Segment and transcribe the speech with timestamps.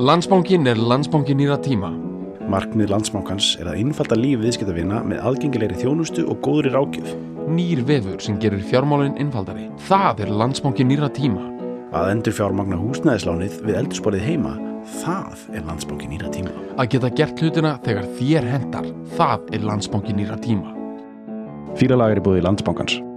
[0.00, 1.90] Landsbankin er landsbankin nýra tíma.
[2.48, 7.10] Markmið landsbankans er að innfalda líf viðskiptavina með aðgengilegri þjónustu og góðri rákjöf.
[7.52, 9.66] Nýr vefur sem gerir fjármálinn innfaldari.
[9.90, 11.44] Það er landsbankin nýra tíma.
[11.92, 14.54] Að endur fjármagna húsnæðislánið við eldursporið heima,
[15.02, 16.56] það er landsbankin nýra tíma.
[16.80, 18.90] Að geta gert hlutina þegar þér hendar.
[19.20, 20.72] Það er landsbankin nýra tíma.
[21.76, 23.02] Fýralag er í búið landsbankans.
[23.04, 23.09] Uh,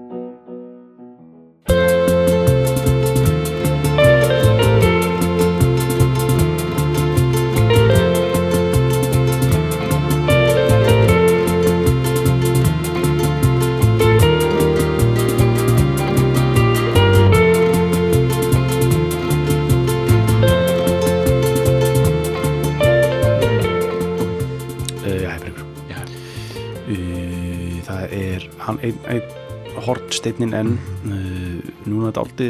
[30.24, 32.50] hortsteinin en uh, núna er þetta aldrei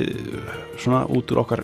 [0.77, 1.63] svona út úr okkar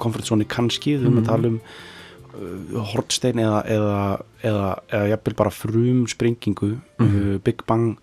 [0.00, 3.98] komfortzóni kannski, við höfum að tala um uh, hortstein eða eða,
[4.42, 7.98] eða, eða jafnvel bara frum sprengingu, uh, Big Bang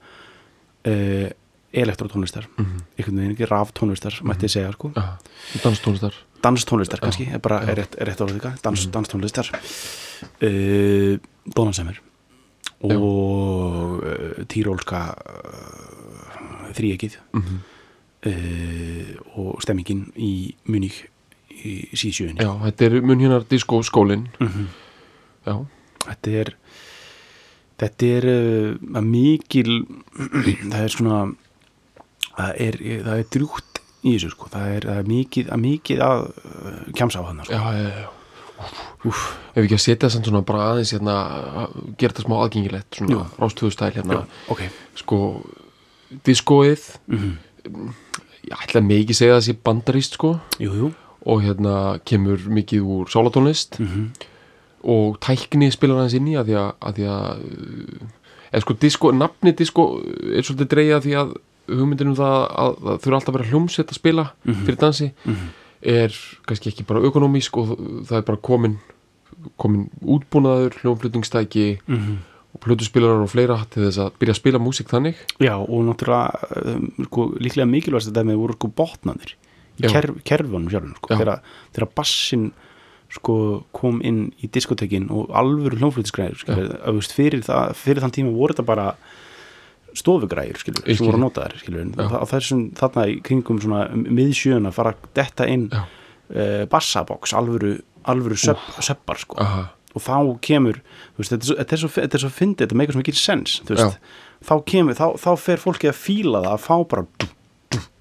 [0.87, 1.29] uh,
[1.71, 2.45] elektrotónlistar.
[2.59, 5.17] Einhvern veginn ekki raftónlistar mætti ég segja sko, Ja.
[5.63, 6.13] Danstónlistar.
[6.43, 8.53] danstónlistar kannski er bara, er rétt, er rétt orðið líka.
[8.63, 9.49] Dans, danstónlistar.
[10.43, 11.17] Uh,
[11.55, 12.01] Dónansemir
[12.81, 15.90] og uh, týrólska uh,
[16.79, 17.61] þríegið Mm
[18.21, 20.31] uh, og stemmingin í
[20.69, 21.03] Munich
[21.61, 24.27] í síðsjöðinni Já, þetta er munhjunar disko skólinn.
[24.41, 24.67] Mhm.
[25.45, 25.55] Já.
[26.05, 26.51] þetta er
[27.81, 29.75] þetta er uh, að mikil
[30.71, 31.19] það er svona
[32.31, 36.03] það er, það er drjúgt í þessu sko, það er, það er mikið að mikið
[36.05, 37.53] að uh, kjamsa á hann sko.
[37.53, 38.09] Já, já, já.
[39.09, 39.21] Úf,
[39.55, 41.13] ef ekki að setja þess svona bara aðeins hérna,
[41.63, 43.21] að gera þetta smá aðgengilegt svona Jú.
[43.41, 44.19] rástöðustæl hérna
[44.53, 44.61] ok,
[45.01, 45.17] sko,
[46.25, 47.31] diskóið Mhm.
[48.49, 50.39] ég ætla mig ekki segja að það sé bandaríst sko.
[50.59, 50.91] Jú, jú.
[51.25, 54.11] Og hérna kemur mikið úr sálatónlist mm
[54.83, 57.41] og tækni spilar hans inn í að því að, að, því að
[58.51, 59.83] eða sko disko, nafni disko
[60.33, 61.35] er svolítið dreigja því að
[61.69, 64.25] hugmyndin um það að það þurfa alltaf að vera hljómsveit að spila
[64.65, 65.11] fyrir dansi
[65.85, 66.17] er
[66.49, 67.75] kannski ekki bara ökonomísk og
[68.09, 68.79] það er bara komin
[69.61, 72.17] komin útbúnaður hljómflutningstæki Mhm.
[72.51, 75.21] Og plötuspilarar og fleira til þess að byrja að spila músík þannig.
[75.43, 79.35] Já, og náttúrulega um, sko, líklega mikilvægast að dæmið voru sko botnanir
[79.79, 81.41] í kerf, kerfunum sjálfum sko, þegar,
[81.71, 82.49] þegar bassin
[83.11, 83.35] sko,
[83.75, 85.79] kom inn í diskotekin og alvöru
[86.97, 87.45] veist, fyrir,
[87.77, 88.89] fyrir þann tíma voru þetta bara
[89.97, 94.93] stofugræður skilur, sem voru notaðar skilur, á þessum þarna í kringum svona miðsjön að fara
[95.17, 99.37] detta inn uh, bassabox, alvöru alvöru söp, söppar sko.
[99.41, 99.67] Aha.
[99.91, 100.81] Og þá kemur
[101.17, 103.19] veist, þetta, er svo, þetta er svo þetta er svo fyndið, þetta meikar svo mikið
[103.21, 103.59] sens
[104.41, 107.05] þá kemur, þá, þá fer fólki að fíla það að fá bara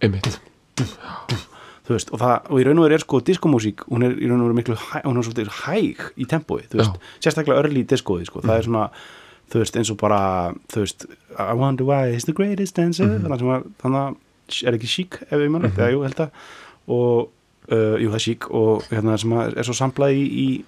[0.01, 0.39] einmitt.
[1.91, 4.45] Veist, og, það, og í raun og veru er sko diskomúsík, hún er í raun
[4.45, 8.45] og veru miklu hæ, hún er svolítið hæg í tempói sérstaklega örli í diskói sko.
[8.45, 8.85] það er svona,
[9.51, 10.21] þú veist, eins og bara
[10.71, 14.21] þú veist, I wonder why is the greatest dancer, þannig sem að þannig að
[14.67, 15.93] er ekki sík, ef ég mann mm -hmm.
[15.93, 16.31] jú, held að.
[16.87, 17.31] Og,
[17.73, 20.65] uh, jú, það er sík og hérna sem er svo samplað í í,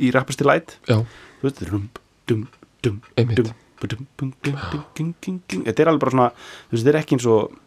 [0.00, 0.78] í rappasti light.
[0.88, 1.00] Já,
[1.40, 1.88] þú veist, dum,
[2.28, 2.46] dum,
[2.84, 3.00] dum,
[4.18, 4.36] dum,
[5.66, 7.58] þetta er alveg bara svona þú veist, þetta er ekki eins og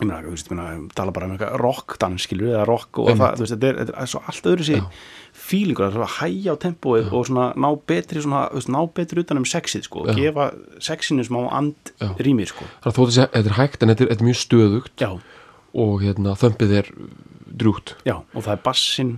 [0.00, 3.10] ég meina, þú veist, ég meina, tala bara um eitthvað rockdans, skilur, eða rock og
[3.12, 4.82] það, þú veist, þetta er, þetta er svo allt öðru Já.
[5.44, 8.80] fílingur, það er svo hægja á tempóið og svona ná betri, svona, þú veist, ná
[8.96, 10.14] betri utan um sexið, sko, Já.
[10.16, 10.46] gefa
[10.88, 12.08] sexinu smá and Já.
[12.16, 12.68] rýmir, sko.
[12.80, 15.04] Það er þótt að segja, þetta er hægt en þetta er, þetta er mjög stöðugt
[15.04, 15.10] já,
[15.84, 16.92] og hérna þömpið er
[17.60, 19.12] drúgt já, og það er bassin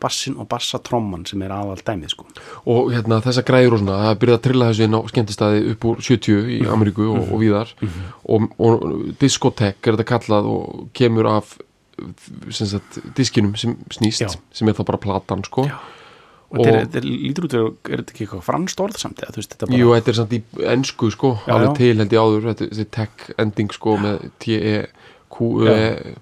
[0.00, 2.26] bassin og bassatromman sem er aðal dæmið, sko.
[2.70, 5.62] Og hérna þessa græður og svona það er byrjað að trilla þessu inn á skemmtistæði
[5.74, 7.74] upp úr 70 í Ameríku og, og víðar.
[8.28, 8.88] Og, og
[9.20, 11.56] diskotek er þetta kallað og kemur af
[12.54, 14.28] sem sagt, diskinum sem snýst Já.
[14.54, 15.64] sem er þá bara platan sko.
[15.66, 15.78] Já.
[16.48, 19.18] og þetta er, Og- þetta lítur út fyrir, er þetta ekki eitthvað franskt orð samt,
[19.20, 20.38] eða, veist, þetta bara Jú, þetta er samt í
[20.72, 24.22] ennsku sko Já, alveg til held ég áður þetta þetta er tech ending sko með
[24.46, 26.14] T-E-Q-E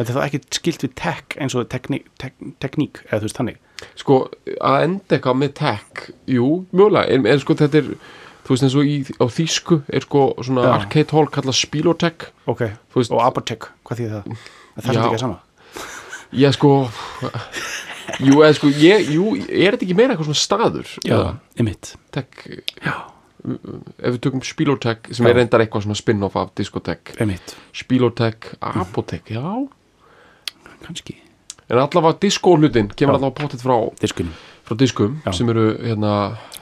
[0.00, 2.32] Þetta er þá ekki skilt við tech eins og tekník, tek,
[2.64, 3.58] tekník eða þú veist þannig
[4.00, 4.16] sko
[4.60, 7.90] að enda eitthvað með tech jú, mjögulega, en, en sko þetta er
[8.44, 10.72] þú veist eins og í, á þýsku er sko svona Já.
[10.78, 12.64] arcade hall kallað spilotech Ok,
[12.96, 14.42] veist- og apotek, hvað þýð það?
[14.80, 15.04] Það er Já.
[15.04, 15.38] ekki að sama
[16.40, 16.72] Já, sko
[18.20, 20.92] Jú, eða sko, ég, jú, er þetta ekki meira eitthvað svona staður?
[21.06, 21.30] eða
[21.62, 22.46] emitt Tech,
[22.84, 22.94] Já,
[23.46, 25.30] ef við tökum Spilotech sem Já.
[25.32, 27.14] er reyndar eitthvað svona spin-off af Discotech
[27.72, 29.44] Spilotech, Apotech, já
[30.86, 31.16] kannski.
[31.70, 33.18] En allavega disco hlutin kemur Já.
[33.18, 34.32] allavega pottet frá, Diskunum,
[34.66, 35.32] frá diskum Já.
[35.32, 36.14] sem eru, hérna,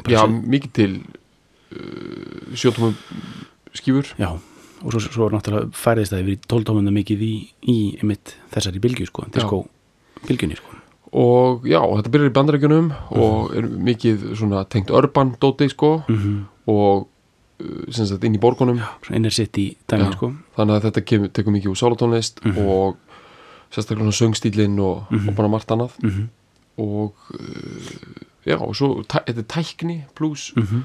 [0.08, 0.98] já, mikið til
[1.72, 2.94] uh, sjótumum
[3.74, 4.14] skífur.
[4.18, 4.34] Já
[4.78, 7.32] og svo, svo er náttúrulega færiðist það yfir í tóltómunda mikið í,
[7.66, 9.56] í emitt þessari bylgju sko, disko
[10.28, 10.76] bylgjunni sko.
[11.18, 16.36] Og já, þetta byrjar í bandarækjunum og er mikið svona tengt urban dóti sko mm
[16.68, 18.78] og uh, sem sagt inn í borgunum.
[19.10, 20.30] Inner city dæmi sko.
[20.54, 22.68] Þannig að þetta kemur, tekur mikið úr sálatónlist Mhm.
[22.68, 22.98] og
[23.74, 25.28] sérstaklega söngstílinn og, Mhm.
[25.28, 25.90] og bara margt annað.
[26.02, 26.28] Mm
[26.78, 27.40] og uh,
[28.46, 30.82] já, og svo þetta er tækni plus -hmm.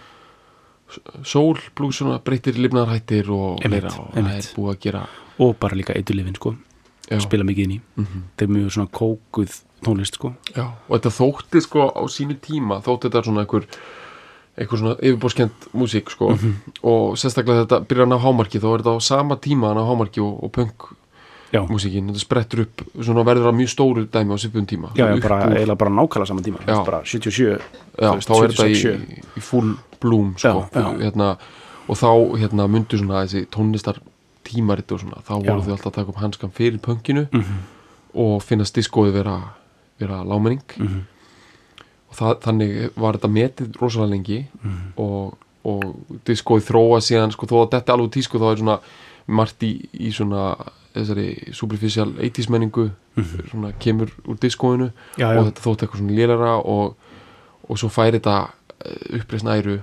[1.23, 5.03] sól plus svona breytir lifnaðarhættir og fleira og það er búið að gera.
[5.39, 6.55] Og bara líka eiturlifin sko.
[7.11, 7.79] Já, spila mikið inn í.
[7.97, 10.33] Mm þeir mjög svona kókuð tónlist sko.
[10.55, 13.65] Já, og þetta þótti sko á sínu tíma þótti þetta svona einhver
[14.57, 16.29] einhver svona yfirbórskend músík sko.
[16.29, 16.53] Mhm.
[16.83, 19.83] og sérstaklega þetta byrjar að ná hámarki þá er þetta á sama tíma að ná
[19.89, 20.93] hámarki og, og punk
[21.53, 25.05] já, músíkin, þetta sprettur upp svona verður að mjög stóru dæmi á sipum tíma já,
[25.07, 26.79] já bara, eiginlega bara nákvæmlega saman tíma Já.
[26.85, 27.59] bara 77
[28.01, 29.03] já, veist, þá er þetta 76.
[29.13, 30.65] í, í full bloom sko.
[30.73, 31.37] Hérna,
[31.87, 32.09] og þá
[32.41, 33.99] hérna myndu svona þessi tónlistar
[34.43, 37.61] tímarit og svona, þá voru þau alltaf að taka upp hanskan fyrir punkinu mm -hmm.
[38.25, 39.37] og finnast diskóði vera,
[39.99, 40.99] vera lámenning Mhm.
[42.09, 44.93] og það, þannig var þetta metið rosalega lengi Mhm.
[44.97, 45.95] og, og
[46.25, 48.79] diskóði þróa síðan sko, þó að þetta er alveg tísku þá er svona
[49.27, 50.51] margt í, í svona
[50.93, 52.89] þessari superficial 80s menningu
[53.49, 56.95] svona kemur úr diskóinu já, já, og þetta þótt eitthvað svona lélera og,
[57.69, 58.37] og svo færi þetta
[59.19, 59.79] uppreist næru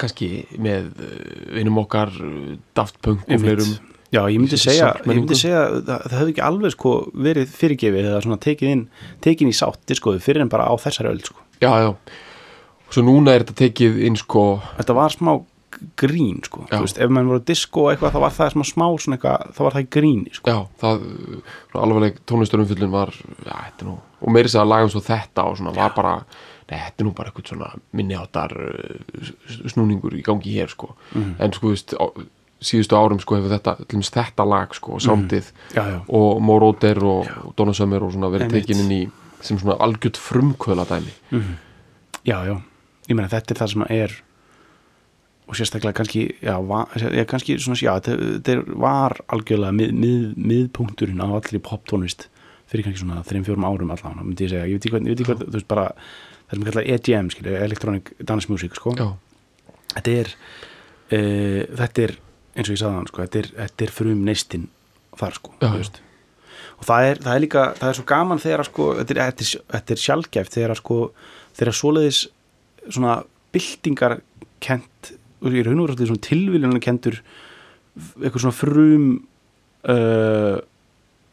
[0.00, 0.28] kannski
[0.62, 1.16] með uh,
[1.58, 2.12] vinum okkar
[2.76, 3.72] Daft Punk og fleirum
[4.12, 6.92] já, ég myndi segja ég myndi segja að það, það hefði ekki alveg sko
[7.28, 8.84] verið fyrirgefið eða svona tekið inn
[9.24, 11.40] tekin í sátt diskoðu fyrir en bara á þessari öll sko.
[11.62, 11.90] Já, já,
[12.92, 14.46] svo núna er þetta tekið inn sko
[14.78, 15.34] þetta var smá
[15.98, 16.64] grín sko.
[16.68, 16.76] Já.
[16.76, 19.52] þú veist, ef mann voru disco og eitthvað þá var það smá smá svona eitthvað,
[19.56, 20.50] þá var það grín sko.
[20.50, 21.06] já, það,
[21.82, 23.14] alveg tónlistarumfyllun var,
[23.46, 26.12] já, þetta nú og meiri sér að lagum svo þetta og svona var bara,
[26.70, 28.54] nei, þetta er nú bara eitthvað svona minni áttar
[29.72, 30.94] snúningur í gangi hér, sko.
[31.14, 31.34] Mhm.
[31.38, 32.04] en sko, þú veist, á,
[32.62, 37.26] síðustu árum sko hefur þetta, til dæmis þetta lag, sko, já, já, og Móróter og,
[37.44, 38.66] og Donna Summer og svona verið Einmitt.
[38.68, 39.02] tekin inn í
[39.42, 41.12] sem svona algjört frumkvöla dæmi
[42.22, 42.60] já, já.
[43.10, 44.12] Ég meina þetta er það sem er
[45.48, 51.22] og sérstaklega kannski já, va, já kannski svona, já, þetta, var algjörlega mið, mið, miðpunkturinn
[51.22, 52.28] á allri poptónlist
[52.70, 55.42] fyrir kannski svona þreim fjórum árum allan myndi ég segja, ég veit ekki ekki hvað
[55.46, 55.88] þú veist bara,
[56.46, 58.94] það sem kallar EDM skilja, Electronic Dance Music sko.
[58.96, 59.08] já,
[59.96, 60.32] þetta er
[61.12, 62.16] uh, þetta er,
[62.54, 64.70] eins og ég sagði hann sko, þetta er, þetta er frum neistinn
[65.20, 66.00] þar sko, þú veist.
[66.80, 69.44] Og það er, það er líka, það er svo gaman þegar sko, þetta er, þetta
[69.44, 70.98] er, þetta er sjálfgæft þegar sko,
[71.58, 72.22] þegar svoleiðis
[72.88, 73.18] svona
[73.54, 74.16] byltingar
[74.64, 74.88] kent,
[75.50, 77.18] ég raun og verið svona tilvílunar kentur
[78.22, 79.08] eitthvað svona frum
[79.90, 80.58] uh,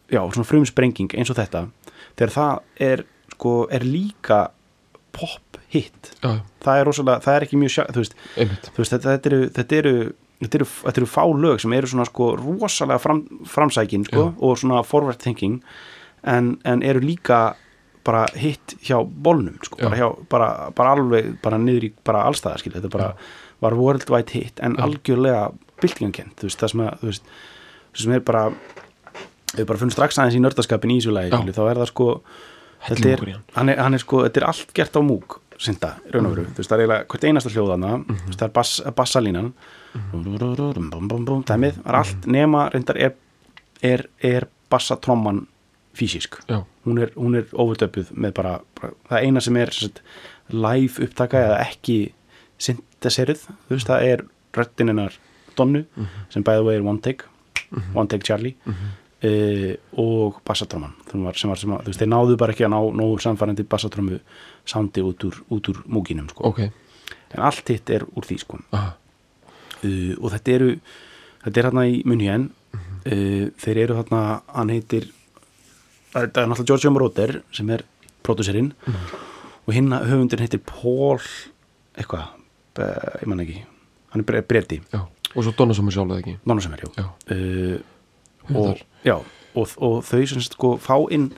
[0.10, 1.68] já, svona frum sprenging eins og þetta,
[2.18, 4.48] þegar það er sko, er líka
[5.16, 8.82] pop hit, já, já, það er rosalega, það er ekki mjög sjá, þú veist, þú
[8.82, 9.94] veist, þetta, þetta eru þetta eru,
[10.42, 13.24] þetta eru, þetta eru fá lög sem eru svona sko rosalega fram,
[13.54, 15.60] framsækin sko, og svona forward thinking
[16.28, 17.54] en, en eru líka
[18.08, 19.86] bara hitt hjá bolnum sko, Já.
[19.86, 21.94] bara, hjá, bara, bara alveg bara niður í
[22.58, 23.14] skil, þetta bara
[23.62, 25.50] var worldwide hit en algjörlega
[25.82, 27.24] byltingankent, þú veist, það sem að þú veist,
[27.94, 28.44] það sem er bara
[29.56, 32.08] við bara finnum strax aðeins í nördaskapin í þessu skilur, þá er það sko
[32.88, 33.24] þetta er,
[33.56, 33.70] hann.
[33.70, 36.62] er, hann er sko, þetta er allt gert á múk synda, raun og veru, þú
[36.62, 38.20] veist, það er eiginlega hvert einasta hljóðana, Mhm.
[38.20, 39.50] þú veist, það er bass, bassalínan.
[41.50, 43.16] Dæmið, það er allt nema reyndar er,
[43.82, 45.48] er, er bassatromman
[45.98, 50.02] físisk já, hún er, hún er overdöpuð með bara, bara það eina sem er sagt,
[50.54, 51.98] live upptaka eða ekki
[52.60, 54.24] synteseruð, þú veist, það er
[54.56, 55.20] röddin hennar
[55.58, 55.84] Donnu
[56.32, 57.28] sem by the way er One Take.
[57.94, 58.56] One Take Charlie.
[59.20, 62.64] Uh, og bassatróman sem var, sem var, sem var, þú veist, þeir náðu bara ekki
[62.64, 64.22] að ná nógu samfærandi bassatrómu
[64.70, 66.54] sándi út úr, út úr múginum, sko.
[66.54, 66.62] Ok.
[67.36, 68.62] En allt hitt er úr því, sko.
[68.72, 70.72] Uh, og þetta eru
[71.44, 74.24] þetta er hérna í Munhjön uh, þeir eru hérna,
[74.56, 75.10] hann heitir
[76.14, 77.00] þetta er náttúrulega George M.
[77.04, 77.84] Roder sem er
[78.26, 78.72] pródúserinn.
[79.68, 81.20] Og hinn höfundur heitir Paul
[82.00, 82.32] eitthvað,
[83.22, 83.62] ég man ekki.
[84.14, 85.02] Hann er bre breyti, já,
[85.36, 86.36] og svo Donna Summer sjálf eða ekki?
[86.48, 87.04] Donna sem er, já.
[87.04, 87.08] Já,
[88.50, 88.80] Hundar.
[88.82, 89.16] og, já,
[89.54, 91.30] og, og þau sem sko fá inn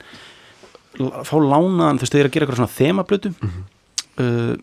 [0.96, 4.54] fá lánaðan, þau eru að gera eitthvað svona þemablötu uh,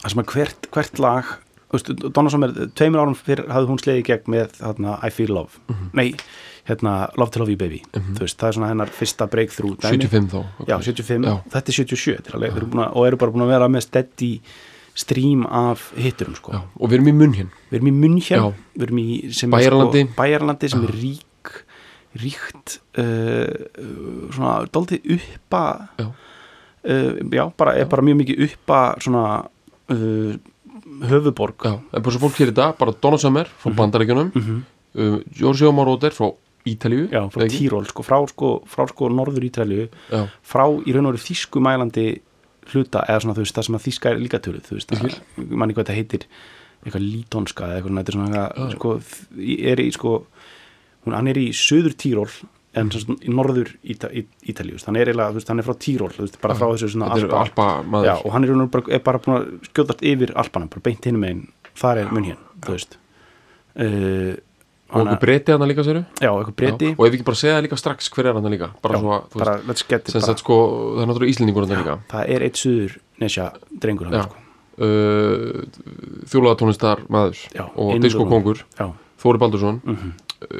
[0.00, 1.30] það sem að hvert, hvert lag
[1.74, 5.32] þú veist, Donna Summer, tveimur árum fyrir hafði hún sleiði gegn með þarna, I Feel
[5.34, 5.78] Love.
[5.96, 6.12] Nei,
[6.68, 7.80] hérna Love to Love You Baby.
[7.96, 10.04] Þú veist, það er svona hennar fyrsta breakthrough dæmi.
[10.06, 11.34] 75 þá já, 75, Já.
[11.56, 13.52] þetta er 77 þetta er alveg, þeir eru búin að, og eru bara búin að
[13.56, 14.30] vera með steady
[14.94, 18.46] stream af hitturum sko og við erum í munn hér við erum í München Já.
[18.78, 19.90] við erum í sem er sko,
[20.70, 21.54] sem er rík
[22.14, 25.62] ríkt uh, svona daldið uppa
[25.98, 26.06] Já.
[26.06, 29.24] uh, já, bara, er bara mjög mikið uppa svona
[29.90, 30.36] uh,
[31.10, 33.76] höfuborg já, en bara svo fólk hér í dag bara Donna Summer frá Mhm.
[33.80, 36.30] bandaríkjunum uh, Giorgio Moroder frá
[36.64, 37.44] Ítalíu já, frá?
[37.50, 41.60] Tíról, sko, frá, sko, frá sko norður Ítalíu Já, frá í raun og veru þýsku
[41.60, 42.06] mælandi
[42.72, 44.94] hluta eða svona þú veist það sem að þýska er líka töluð þú veist,
[45.36, 46.26] manni hvað þetta heitir
[46.84, 48.76] eitthvað lítonska eða eitthvað svona, þetta er svona eitthvað, Já.
[48.76, 48.94] sko,
[49.72, 50.12] er í sko
[51.04, 52.28] hún, hann er í söður Tíról
[52.74, 55.68] en sem sagt í norður Íta, í, Ítalíu hann er eiginlega, þú veist, hann er
[55.68, 55.76] frá
[56.18, 57.68] veist, bara frá þessu svona alpa.
[57.86, 61.06] Maður já, og hann er, bara, er bara búin að skjótast yfir Alpanum, bara beint
[61.06, 61.44] hinum megin
[61.78, 62.98] þar er mun hér, þú veist.
[63.74, 64.34] Uh,
[64.92, 67.62] og okkur breyti hann líka séru já, eitthvað breyti og ef við ekki bara segja
[67.64, 68.70] líka strax hver er hann líka?
[68.84, 70.58] Bara Já, svo að, þú bara, veist, sem sagt sko
[70.96, 71.96] það er náttúrulega Íslendingur hann líka.
[72.12, 73.46] það er eitt suður nesja
[73.84, 74.42] drengur hann sko.
[74.84, 78.64] uh, þjólaðatónlistar maður Já, og diskokongur
[79.24, 80.10] Þóri Baldursson mhm,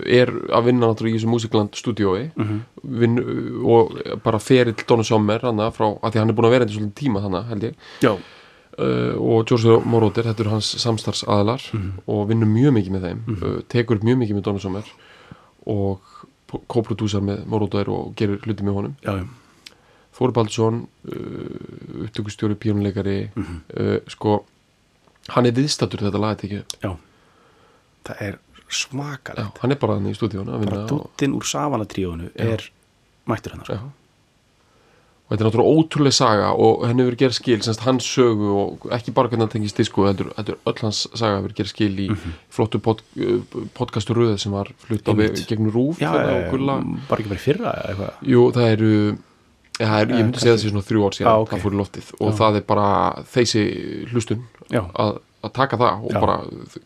[0.08, 2.62] er að vinna náttúrulega í þessu Músikland stúdiói mhm,
[3.02, 3.18] vinn,
[3.60, 6.78] og bara ferill Donna Sommer hana, frá, að því hann er búin að vera þetta
[6.78, 7.76] svolítið tíma þannig held ég.
[8.04, 8.12] Já,
[8.78, 11.92] uh, og George Moroder, þetta eru hans samstarfsaðalar Mhm.
[12.06, 14.90] og vinnur mjög mikið með þeim uh, tekur mjög mikið með Donna Sommer
[15.66, 16.00] og
[16.70, 19.24] kóprodúsar með Moroder og gerir hluti með honum já, já.
[20.14, 20.76] Þóri Baldursson
[21.10, 24.44] uh, upptökustjóri, píónuleikari uh, sko
[25.34, 27.00] hann er viðstattur þetta lag tekið upp.
[28.04, 32.46] það er Já, svakalegt hann er bara þannig í stúdíónu bara dúttinn úr savanatríónu Já.
[32.54, 32.64] er
[33.28, 33.74] mættur hennar sko.
[33.74, 34.03] já.
[35.24, 38.82] Og þetta er náttúrulega ótrúlega saga og henni hefur gerð skil semst hans sögu og
[38.92, 41.70] ekki bara hvernig hann tengist disku þetta er- þetta er öll hans saga hefur gerð
[41.72, 42.08] skil í
[42.52, 43.38] flottu pod, uh,
[43.74, 46.12] podcastu röðu sem var flutt á við gegnum rúf já,
[46.52, 46.76] gulla.
[47.08, 48.12] bara ekki í fyrra eitthvað?
[48.34, 48.92] Jú, það eru
[49.80, 51.50] ja, það er, ég myndi segja þessi svona þrjú ár síðan Já, ok.
[51.54, 52.36] það fór í loftið og Já.
[52.42, 52.88] það er bara
[53.32, 53.64] þessi
[54.12, 56.20] hlustun já, að, að taka það og Já.
[56.24, 56.36] bara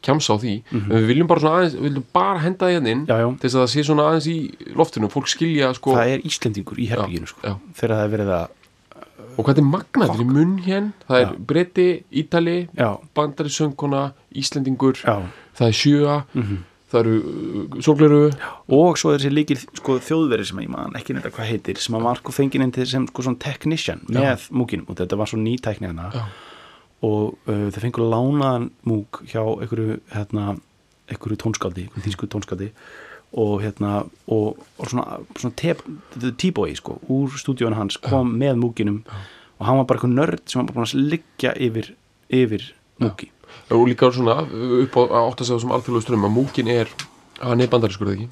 [0.04, 3.02] kjamsa á því en við viljum bara aðeins, við viljum bara henda því hérna inn
[3.08, 3.26] já, já.
[3.38, 4.38] til þess að það sé svona aðeins í
[4.78, 7.44] loftinu fólk skilja sko það er Íslendingur í herbygginu sko.
[7.44, 7.54] já.
[7.80, 8.56] þegar það er verið að
[9.38, 11.36] og hvað er magnað fyrir munn hér það er Já.
[11.52, 12.56] breyti, ítali,
[13.14, 18.20] bandari söngkona íslendingur, það er sjöa mhm það eru uh, sólgleru
[18.74, 21.96] og svo er þessi líkil sko, þjóðveri sem ég man ekki nefnda hvað heitir sem
[21.98, 23.24] að var sko fengið inn til sem sko
[24.08, 24.20] Já.
[24.22, 26.28] með múkinum og þetta var svo nýtækni hana.
[27.06, 30.56] Og uh, þeir fengur lánaðan múk hjá einhverju hérna,
[31.10, 32.70] einhverju tónskaldi, einhverju þýsku tónskaldi
[33.38, 34.00] og hérna
[34.32, 39.02] og, og svona, svona t-boy sko, úr stúdíónu hans kom með múkinum
[39.58, 41.90] og hann var bara eitthvað nörd sem var bara búin að liggja yfir,
[42.32, 42.64] yfir
[43.02, 43.28] múki.
[43.74, 46.90] Og líka svona upp á að átta sig á þessum alþjóðlega strömm að múkin er,
[47.42, 48.28] hann er bandarískur eða ekki?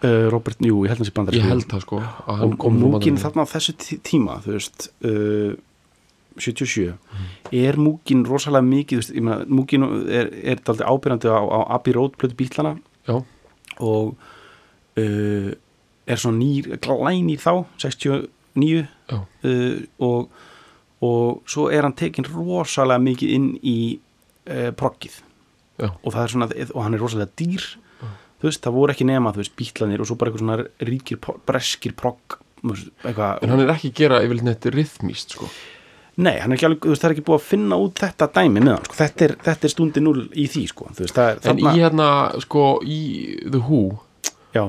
[0.00, 3.18] Uh, Robert, jú, ég held hans í bandar ég held það sko og, og múkin
[3.20, 5.50] þarna á þessu tí- tíma þú veist uh,
[6.38, 6.94] 77
[7.52, 11.96] er múkin rosalega mikið veist, ég meina, múkin er, er daldið ábyrjandi á, á Abbey
[11.96, 12.76] Road plötu bílana
[13.08, 13.16] já,
[13.80, 14.14] og
[15.00, 15.50] uh,
[16.06, 18.28] er svona nýr glænýr þá 69
[19.10, 20.30] já, uh, og,
[21.02, 23.78] og svo er hann tekin rosalega mikið inn í
[24.50, 25.22] uh, proggið.
[25.80, 27.64] Já, og það er svona, og hann er rosalega dýr.
[28.40, 31.18] Þú veist, það voru ekki nema, þú veist, bítlanir og svo bara eitthvað svona ríkir,
[31.48, 35.48] breskir progg en hann er ekki gera yfirleitt neitt rithmíst sko
[36.20, 38.70] nei, er ekki alveg, veist, það er ekki búið að finna út þetta dæmi með
[38.74, 41.60] hann, sko, þetta er, þetta er stundi núl í því, sko, veist, það er en
[41.64, 42.08] í hérna
[42.44, 43.00] sko í
[43.50, 43.82] The Who?
[44.56, 44.64] Já.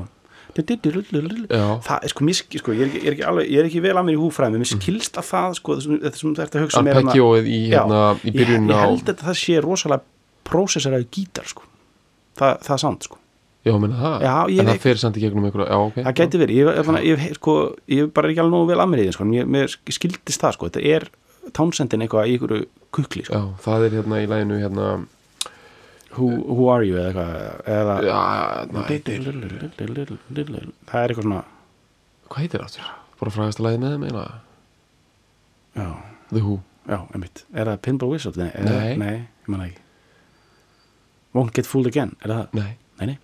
[1.88, 3.94] Það er sko, mér, sk- sko ég, er ekki, er alveg, ég er ekki vel
[3.96, 6.98] að mér í húfræðum mér skilst að það, sko, þessum, þessum þetta hugsa að mér
[7.00, 8.36] hérna- Pekjóið í hérna Já, ég,
[8.76, 10.04] ég held að það sé rosalega
[10.52, 11.64] prósessaraði gítar, sko
[12.42, 13.18] það, það er sant, sko
[13.62, 16.40] já, menna það, Já, en það fer samt í gegnum einhverja, já, ok það gæti
[16.42, 17.56] verið, ég, ég, sko,
[17.96, 20.56] ég er bara ekki alveg vel að mér í því, sko, mér, mér skildist það,
[20.58, 21.08] sko, þetta er
[21.58, 23.34] tánsendin eitthvað í einhverju kukli, sko.
[23.40, 24.88] Já, það er hérna í læginu hérna
[26.18, 28.18] who, who are you, eða eitthvað eða, já,
[28.72, 29.28] na, heitir,
[30.36, 31.44] það er eitthvað svona
[32.32, 32.90] hvað heitir það
[33.22, 34.26] bara frægast að lægi með þeim eina
[35.78, 35.88] já,
[36.32, 36.58] The Who,
[36.88, 38.38] já, einmitt, er það Pinball Wizard?
[38.40, 38.94] Nei, Nei.
[39.00, 39.82] nei, ég manna ekki.
[41.36, 42.48] Won't Get Fooled Again, er það?
[42.60, 42.70] nei.
[43.02, 43.18] Nei, nei,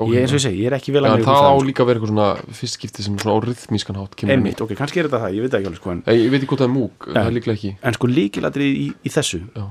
[0.00, 1.84] Ok, ég, eins og ég segi, ég er ekki vel að í það á líka
[1.84, 5.08] vera eitthvað svona fyrst skipti sem svona á rithmískan hátt kemur einmitt, ok, kannski er
[5.08, 6.74] þetta það, ég veit ekki alveg, sko en, Ég, ég veit ekki hvort það er
[6.74, 7.72] múk, það er líklega ekki.
[7.84, 9.64] En sko líkilatrið í, í þessu Já,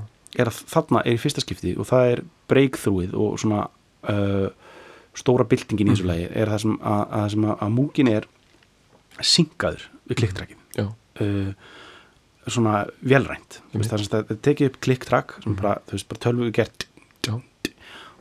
[0.44, 2.22] er að þarna er fyrsta skipti og það er
[2.52, 3.64] breakthroughið og svona
[4.14, 4.46] uh,
[5.18, 8.30] stóra byltingin í þessu lagi er það sem að, að, sem að, að múkin er
[9.20, 10.62] syngaður við klikktrakið.
[10.78, 10.86] Já,
[11.26, 11.74] uh,
[12.50, 16.86] svona velrænt það tekið upp klikktrak sem bara, þú veist, bara tölvu gert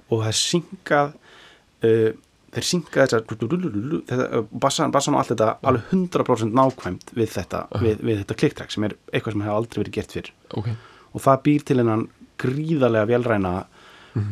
[0.09, 1.11] og það syngað
[1.83, 2.09] uh,
[2.49, 8.21] þeir syngað þessar uh, bassan, og allt þetta alveg 100% nákvæmt við þetta, við, við
[8.23, 10.31] þetta klikktrak sem er eitthvað sem hefur aldrei verið gert fyrr.
[10.57, 10.69] Ok.
[11.13, 12.07] Og það býr til hennan
[12.39, 13.53] gríðarlega velræna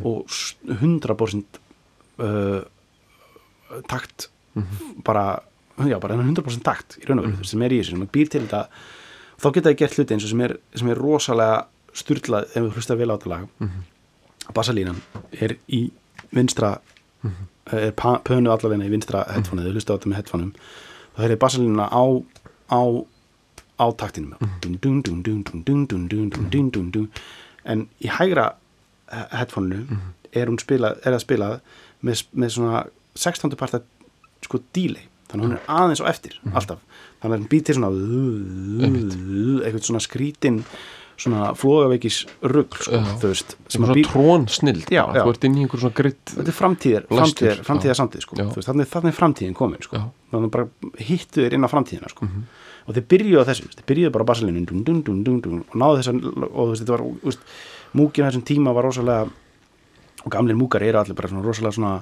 [0.08, 1.60] og s- 100%
[2.25, 2.62] uh,
[3.88, 4.30] takt
[5.06, 5.39] bara,
[5.86, 8.32] já, bara hennan 100% takt í raun og veru, sem er í þessu, sem býr
[8.34, 8.63] til þetta.
[9.38, 11.60] Þá geta það gert hluti eins og sem er, sem er rosalega
[11.98, 13.70] sturlað ef við hlusta vel á þetta lag.
[14.56, 14.98] Bassalínan
[15.44, 15.84] er í
[16.34, 16.77] vinstra
[17.78, 20.54] er pönu allalegna í vinstra headphoneið, þau hlusta á þetta með headphoneum
[21.16, 22.04] þá heyrðir bassalina á
[22.72, 22.82] á,
[23.80, 24.38] á taktinum
[27.68, 28.54] en í hægra
[29.08, 30.00] headphoneinu
[30.36, 31.60] er hún spilað, er það spilað
[32.06, 32.86] með, með svona
[33.18, 33.56] 16.
[33.58, 33.82] parta
[34.46, 36.84] sko delay, þannig að hún er aðeins og eftir alltaf,
[37.22, 37.92] þannig að hún býtir svona
[39.66, 40.60] eitthvað svona skrítinn
[41.18, 42.20] svona flogaveikis
[42.54, 45.24] rugg sko, þú veist, svona býr trón snild Já, já.
[45.24, 48.38] þú ert inn í einhver svona gritt þetta er framtíðar, framtíðar, framtíðar samtíð sko.
[48.38, 50.04] Þú veist, þannig, þannig er framtíðin komin sko.
[50.34, 50.68] Þannig bara
[51.10, 52.30] hittu þér inn á framtíðina sko.
[52.88, 56.16] og þeir byrjuðu á þessu þeir byrjuðu bara á basalinu og náðu þess að
[56.48, 57.42] og þú veist, þetta var, þú veist,
[57.98, 59.28] múkin á þessum tíma var rosalega
[60.24, 61.96] og gamlir múkar eru allir bara svona rosalega svona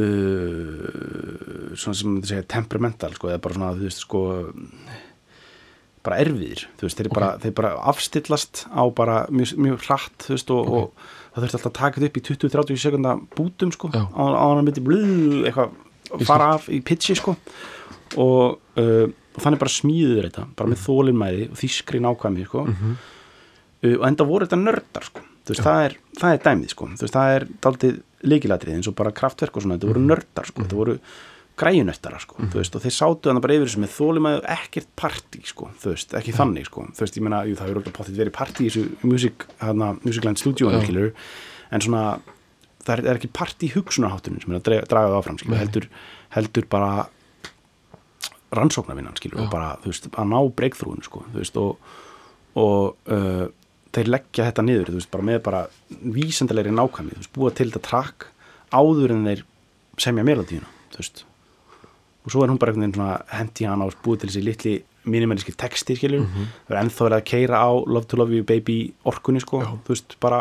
[0.00, 4.22] uh, svona sem þetta segja temperamental sko, eða bara svona þú veist sko
[6.06, 10.32] bara erfiðir, þú veist, þeir, bara, þeir bara afstillast á bara mjög, mjög hratt, þú
[10.32, 13.90] veist, og, og það þurfti alltaf að taka þetta upp í 20-30 sekunda bútum, sko,
[13.92, 14.02] Já.
[14.08, 15.00] á hann myndi blú,
[15.44, 17.36] eitthvað fara af í pitchi, sko.
[18.20, 22.64] Og, uh, og þannig bara smíður þetta, bara með þólinmæði og þýskri nákvæmi, sko.
[22.66, 25.26] Uh, og enda voru þetta nördar, sko.
[25.40, 26.88] Þú veist, það er, það er dæmið, sko.
[26.96, 30.48] Þú veist, það er daldið leikilatrið eins og bara kraftverk og svona, þetta voru nördar,
[30.48, 30.96] sko, þetta voru
[31.60, 35.40] græjunöttara sko, þú veist, og þeir sátu þannig bara yfir þessu með þólimaðu ekkert partí
[35.48, 38.20] sko, þú veist, ekki þannig sko þú veist, ég meina, jú, það hefur okkur potið
[38.22, 40.80] verið partí í þessu music, hana, musicland Já.
[40.86, 41.12] skilur,
[41.70, 42.04] en svona
[42.80, 45.88] það er, er ekki partí hugsunarháttunum sem er að draga, það áfram, skilur, heldur
[46.34, 46.92] heldur bara
[48.56, 51.96] rannsóknarvinnan, skilur, og bara, þú veist, að ná breakthrough sko, þú veist, og,
[52.58, 53.46] og uh,
[53.94, 55.64] þeir leggja þetta niður, þú veist, bara með bara
[56.16, 58.30] vísendalegri nákvæmni, þú veist, búa til þetta trakk
[58.74, 59.44] áður en þeir
[60.00, 61.24] semja melodíuna, þú veist
[62.24, 64.74] og svo er hún bara einhvern veginn hendi hana og búið til þessi litli
[65.10, 66.26] minimalíski texti skilur,
[66.68, 69.70] það er ennþá verið að keira á Love to Love You Baby orkunni sko, Já.
[69.86, 70.40] þú veist, bara,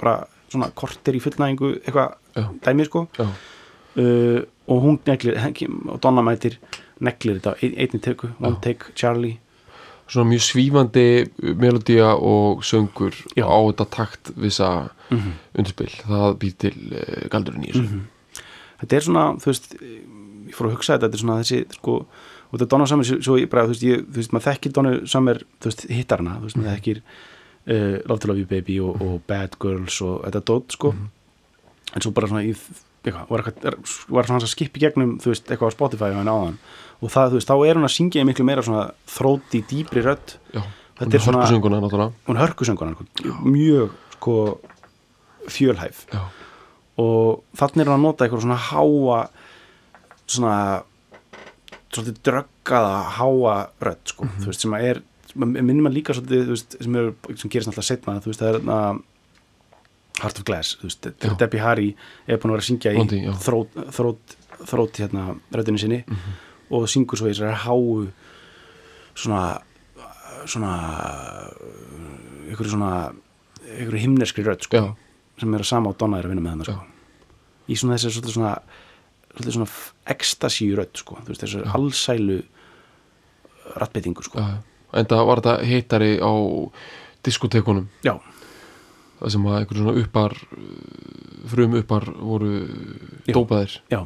[0.00, 0.16] bara
[0.50, 2.44] svona korter í fullnæðingu eitthvað Já.
[2.66, 3.04] dæmi sko.
[3.18, 3.26] Já,
[3.96, 5.38] uh, og hún neglir,
[5.88, 6.58] og Donna mætir
[7.00, 9.38] neglir þetta á ein- einni teku one take Charlie.
[10.08, 13.46] Svona mjög svífandi melodía og söngur Já.
[13.46, 14.90] á þetta takt vissa
[15.54, 18.00] undirspil, það býr til uh, galdurinn í þessu.
[18.82, 19.76] Þetta er svona, þú veist
[20.46, 21.94] ég fór að hugsa þetta, þetta er svona þessi sko,
[22.46, 24.74] og þetta er Donna Summer, svo ég bara, þú veist, ég, þú veist maður þekkir
[24.78, 28.80] Donna Summer, þú veist, hittarna þú veist, maður þekkir uh, Love to Love You Baby
[28.86, 30.94] og, og Bad Girls og þetta dót, sko.
[31.96, 32.60] En svo bara svona, ég,
[33.06, 33.78] eitthvað, var eitthvað er-
[34.16, 36.56] var svona að skipa í gegnum, þú veist, eitthvað á Spotify og henni áðan,
[37.02, 40.36] og það, þú veist, þá er hún að syngja miklu meira svona þróti, dýpri rödd.
[40.54, 40.62] Já,
[41.00, 41.80] hún er hörkusönguna
[42.26, 42.96] hún hörkusöngunar,
[43.44, 44.36] mjög, sko
[45.52, 46.06] fjölhæf.
[46.12, 46.22] Já,
[46.98, 49.18] og þannig er hann að nota eitthvað svona háa
[50.26, 50.54] svona
[51.94, 55.02] svolítið dröggaða háa rödd sko, þú veist, sem að er
[55.36, 58.48] minnum maður líka svolítið, þú veist, sem, er, sem gerist náttúrulega setna, þú veist, það
[58.50, 58.80] er þarna
[60.16, 61.30] Heart of Glass, þú veist, Já.
[61.42, 61.88] Debbie Harry
[62.26, 63.32] er búin að vera að syngja í Blondie, já.
[63.44, 64.36] þrótt, þrótt,
[64.72, 66.00] þrótt hérna röddinu sinni
[66.72, 68.06] og syngur svo í þessari háu
[69.16, 69.42] svona
[70.46, 70.72] svona
[72.52, 72.90] ykkur svona
[73.76, 74.88] ykkur himneskri rödd sko, já,
[75.42, 76.76] sem er að sama á Donna er að vinna með hann sko.
[77.66, 78.52] í svona þessi svolítið svona,
[79.36, 79.68] svolítið svona
[80.16, 82.38] ecstasy rödd sko, þú veist þessi allsælu
[83.76, 84.40] rattbeitingu sko.
[84.96, 86.32] en það var þetta hittari á
[87.26, 88.14] diskotekunum já,
[89.20, 90.36] það sem að einhver svona uppar
[91.46, 92.52] frum uppar voru
[93.26, 93.34] Já.
[93.34, 93.76] dópaðir.
[93.92, 94.00] Já,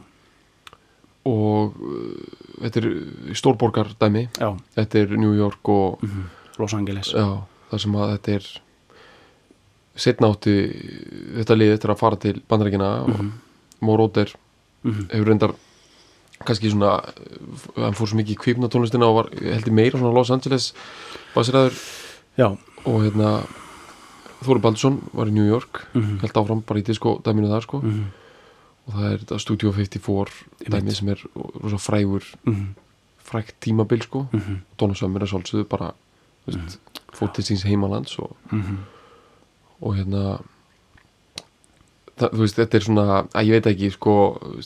[1.29, 2.17] og uh,
[2.65, 2.89] þetta er
[3.37, 4.51] stórborgar dæmi já.
[4.77, 6.29] Þetta er New York og mm
[6.61, 7.15] Los Angeles.
[7.17, 7.41] Já,
[7.71, 8.49] það sem að þetta er
[10.01, 10.55] setna átti
[11.39, 13.23] þetta lið þetta er að fara til bandarækina og
[14.85, 15.09] Móróter Mhm.
[15.13, 15.55] hefur reyndar
[16.45, 17.03] kannski svona
[17.77, 20.73] hann fór svo mikið í kviknatónlistina og var heldur meira svona Los Angeles
[21.35, 21.75] basiraður
[22.39, 23.47] já, og hérna
[24.43, 26.19] Þóri Baldursson var í New York Mhm.
[26.21, 28.05] held áfram bara í disco dæminu þar sko mm
[28.89, 30.31] og það er þetta Studio 54
[30.71, 31.19] dæmi sem er
[31.63, 32.67] rosa frægur -hmm.
[33.19, 34.57] frægt tímabil sko Mm -hmm.
[34.79, 35.93] Donna Summer er svolítið bara
[36.47, 36.55] mm.
[36.57, 36.69] Mhm.
[37.13, 38.37] fótt til síns heimalands og,
[39.81, 40.41] og hérna
[42.21, 43.05] það, þú veist, þetta er svona
[43.35, 44.15] að ég veit ekki, sko,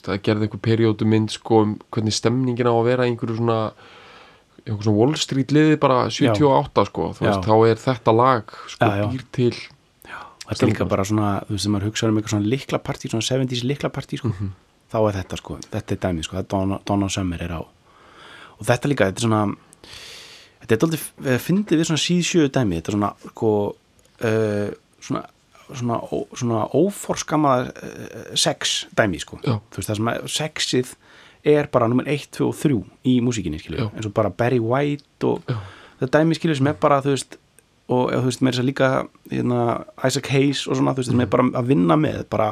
[0.03, 3.59] það gerði einhver periódu mynd, sko, um hvernig stemningin á að vera einhverju svona
[4.65, 7.47] einhver svona Wall Street liði bara 78, sko, þú veist, Já.
[7.47, 9.07] þá er þetta lag, sko, Já, já.
[9.13, 9.55] býr til
[10.45, 13.29] þetta er líka bara svona þú veist, þegar maður hugsa um eitthvað svona liklapartí svona
[13.29, 14.51] 70s liklapartí, sko Mhm.
[14.93, 18.89] þá er þetta, sko, þetta er dæmi, sko þetta Donna, Summer er á og þetta
[18.93, 19.57] líka, þetta er svona
[20.65, 23.51] þetta er aldrei fyndið við svona síðsjöu dæmi þetta er svona, sko
[24.25, 25.25] uh, svona
[25.73, 29.59] svona, ó, svona óforskamaða uh, sex dæmi, sko Já.
[29.77, 30.95] veist, það sem að sexið
[31.45, 32.79] er bara nummer 1, 2 og 3
[33.11, 33.89] í músíkinni, Já.
[33.93, 35.57] eins og bara Barry White og Já.
[36.01, 37.39] þetta dæmi skilur sem er bara þú veist
[37.93, 38.91] og þú veist, með þess að líka
[39.31, 39.61] hérna,
[40.09, 42.51] Isaac Hayes og svona, þú veist, sem er bara að vinna með bara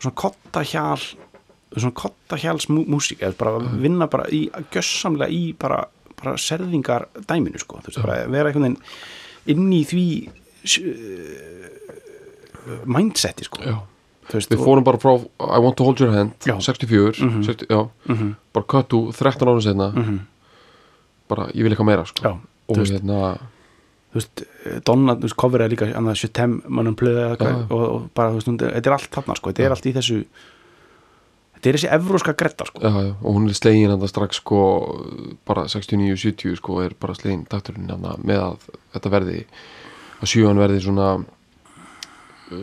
[0.00, 0.98] svona kotta hjal
[1.70, 3.76] svona kottahjáls músík eða bara Mhm.
[3.82, 5.84] vinna bara í gjössamlega í bara,
[6.18, 8.82] bara serðingar dæminu sko, þú veist, bara vera einhvern veginn
[9.46, 10.06] inn í því
[10.90, 11.70] uh,
[12.84, 13.62] mindseti sko.
[14.30, 16.54] Veist, Við fórum bara frá I want to hold your hand Já.
[16.62, 20.20] 64, 60, já, Mhm, bara köttu 13 árum setna mhm,
[21.28, 22.22] bara ég vil eitthvað meira sko.
[22.22, 22.30] já,
[22.68, 23.38] og þú veist, hérna
[24.12, 24.44] þú veist
[24.86, 27.66] Donna, þú veist, cover er líka annað Sjötem, mannum plöða Já.
[27.70, 30.24] og, og bara, þú veist, þetta er allt þarna sko, þetta er allt í þessu
[31.54, 32.80] þetta er þessi evróska gretta sko.
[32.80, 34.60] Já, já, og hún er slegin hann strax sko
[35.44, 37.90] bara 69-70 sko er bara slegin takturinn
[38.24, 39.44] með að þetta verði
[40.22, 41.24] að sjöan verði svona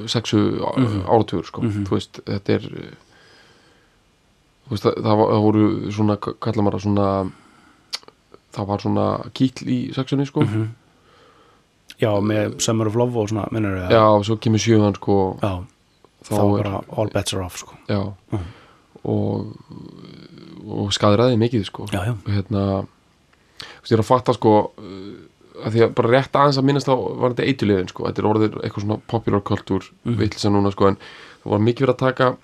[0.08, 0.38] sexu
[0.78, 1.04] Mhm.
[1.08, 1.62] áratugur sko.
[1.62, 2.96] Þú veist, þetta er uh,
[4.68, 7.08] þú veist, það, það, voru svona, kallar maður það svona
[8.58, 10.42] það var svona kýtl í sexunni sko.
[10.44, 10.68] Mhm.
[12.02, 15.38] já, með Summer of Love og svona, minnur já, og svo kemur sjöan sko.
[15.42, 15.64] Já,
[16.28, 17.74] þá er, all bets are off sko.
[17.90, 18.14] Já.
[18.32, 18.46] Mhm.
[19.04, 19.54] og
[20.68, 21.86] og skadraði mikið sko.
[21.94, 24.72] Já, já, hérna þú veist, ég er að fatta sko
[25.66, 28.30] að því að bara rétt aðeins að minnast á var þetta eitulegin sko, þetta er
[28.32, 30.54] orðið eitthvað svona popular kultúr mm Mhm.
[30.54, 30.98] núna sko en
[31.44, 32.38] það var mikið verið að taka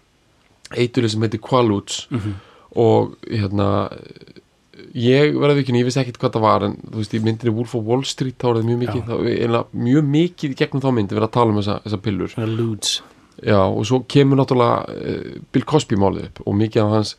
[0.73, 2.34] eituleg sem heitir Quaaludes Mhm.
[2.76, 3.89] og hérna
[4.95, 7.76] ég verði ekki, ég vissi ekkit hvað það var en þú veist, í myndinni Wolf
[7.76, 11.28] of Wall Street þá var það mjög mikið, eiginlega, mjög mikið gegnum þá myndi verið
[11.30, 12.36] að tala um þessa, þessa pillur
[13.43, 17.15] Já, og svo kemur náttúrulega uh, Bill Cosby málið upp og mikið af hans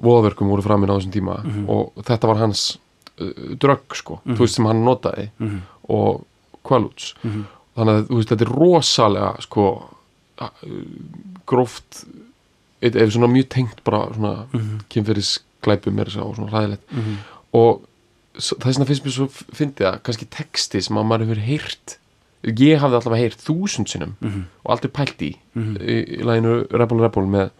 [0.00, 1.68] voðaverkum voru framin á þessum tíma Mhm.
[1.68, 2.78] og þetta var hans
[3.16, 5.60] drögg sko, þú veist sem hann notaði Mhm.
[5.88, 6.24] og
[6.64, 7.44] Quaaludes Mhm.
[7.76, 9.64] þannig að þú veist þetta er rosalega sko
[11.46, 12.04] gróft
[12.84, 14.80] eða svona mjög tengt bara svona Mhm.
[14.90, 17.16] kynferðis glæpum er þess að svona hræðilegt Mhm.
[17.54, 17.80] og
[18.38, 21.98] s- þess vegna finnst mér svo fyndið að kannski texti sem að maður hefur heyrt
[22.44, 24.44] ég hafði allavega heyrt þúsund sinnum Mhm.
[24.64, 25.76] og aldrei pælt í Mhm.
[25.78, 27.50] í, í læginu Rebel Rebel með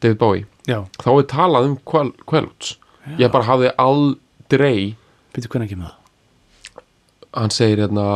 [0.00, 1.76] David Bowie já, þá er talað um
[2.26, 2.76] Quaaludes
[3.18, 3.72] ég bara hafði
[4.46, 4.96] aldrei
[5.34, 6.82] byrju hvernig ekki með það?
[7.36, 8.06] Hann segir hérna,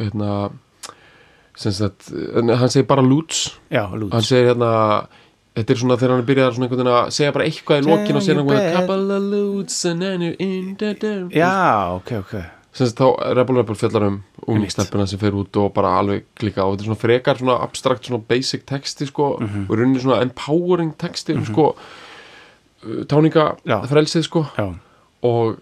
[0.00, 0.30] hérna
[1.56, 3.02] sagt, hann segir bara
[3.70, 4.70] já, hann segir hérna
[5.54, 7.86] þetta er svona þegar hann er byrjað svona einhvern veginn að segja bara eitthvað í
[7.86, 8.74] lokin og segja einhvern back.
[8.74, 12.34] couple of Ludes and then you're in the down já, ok, ok.
[12.74, 13.06] Sagt þá
[13.38, 14.16] Rebel Rebel fjallar um
[14.50, 18.08] ungingstelpuna sem fer út og bara alveg klika og þetta er svona frekar svona abstrakt
[18.08, 19.68] svona basic texti sko Mhm.
[19.68, 23.78] og í rauninni svona empowering texti um sko uh, táninga Já.
[23.86, 24.42] frelsið sko.
[24.58, 24.74] Já,
[25.24, 25.58] og,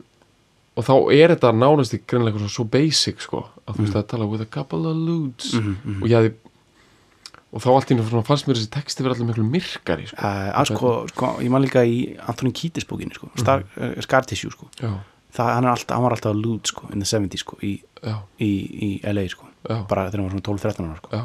[0.77, 4.27] og þá er þetta nánast í greinlega svo basic sko að þú veist að tala
[4.31, 6.01] with a couple of ludes Mhm, mhm.
[6.03, 6.35] og ég hefði
[7.53, 10.16] og þá allt í svona fannst mér þessi texti verið allir miklu myrkari sko.
[10.16, 14.25] Uh, að sko, sko, ég man líka í Anthony Kiedis bókinni sko, Star, uh, Scar
[14.25, 14.70] Tissue sko.
[14.81, 17.75] Það, hann, alltaf, hann var alltaf lúd sko in the 70s sko, í,
[18.40, 18.48] í,
[18.88, 19.51] í LA sko.
[19.68, 21.12] Já, bara þegar hann var svona 12-13 ára sko.
[21.12, 21.22] Já,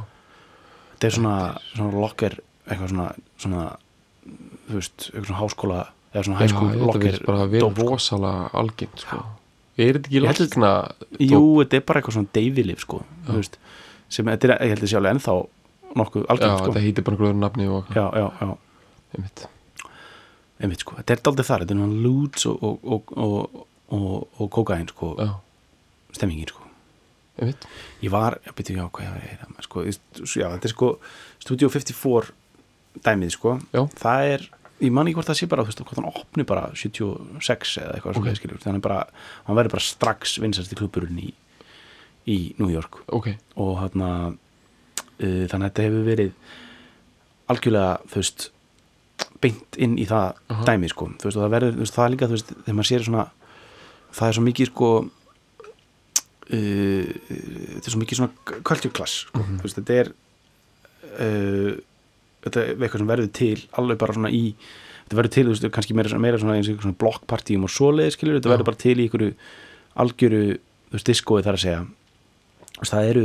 [0.97, 1.35] þetta er svona,
[1.71, 3.07] svona locker eitthvað svona,
[3.39, 3.63] svona
[4.67, 5.79] þú veist, eitthvað svona háskóla
[6.17, 7.87] eða svona já high school þetta verið bara að vera sko.
[7.91, 9.19] rosalega algengt sko.
[9.77, 10.71] er þetta ekki Ég lækna
[11.21, 13.01] jú, þetta er bara eitthvað svona deyfilif sko,
[14.09, 15.35] sem, þetta er, ég held að alveg ennþá
[16.01, 16.71] nokkuð já, algengt sko.
[16.71, 18.49] þetta heitir bara einhverju öðru nafni og já, já, já,
[19.17, 19.47] einmitt.
[20.57, 24.15] Einmitt sko þetta er daldið þar, þetta er náttúrulega lúds og, og, og, og, og,
[24.41, 25.29] og kókain sko, já,
[26.17, 26.63] stemmingin sko.
[27.37, 27.67] Einmitt.
[28.01, 30.89] Ég var, já, byrju, já, hvað ég heyra sko, ég- já, þetta er sko
[31.43, 32.31] Studio 54
[33.05, 33.59] dæmið sko.
[33.75, 33.83] Já.
[34.01, 34.47] það er,
[34.81, 37.95] ég man ekki hvort það sé bara þú veist, hvort hann opni bara 76 eða
[37.97, 38.21] eitthvað Ok.
[38.21, 38.35] okay.
[38.37, 38.99] skilur, þannig bara
[39.47, 41.31] hann verður bara strax vinsast í klubburinn í,
[42.29, 44.27] í New York ok, og hann uh,
[45.17, 46.31] þannig að þetta hefur verið
[47.49, 48.47] algjörlega, þú veist
[49.41, 50.63] beint inn í það Aha.
[50.67, 52.89] dæmið sko, þú veist, og það verður, þú veist, það líka þú veist, þegar maður
[52.91, 53.25] sér svona
[54.17, 54.89] það er svo mikið sko
[56.53, 57.11] uh,
[57.77, 58.61] þetta er svo mikið svona
[58.93, 59.57] class, sko, Mhm.
[59.59, 60.11] þú veist, þetta er
[61.17, 61.73] uh,
[62.47, 64.43] þetta er eitthvað sem verður til alveg bara svona í
[65.07, 68.11] þetta verður til, þú veist, kannski meira, meira svona eins og svona blokkpartíum og svoleiði,
[68.17, 69.33] skilur þetta verður bara til í einhverju
[70.03, 70.41] algjöru,
[70.89, 71.83] þú veist, diskói þar að segja.
[72.77, 73.23] Veist, það eru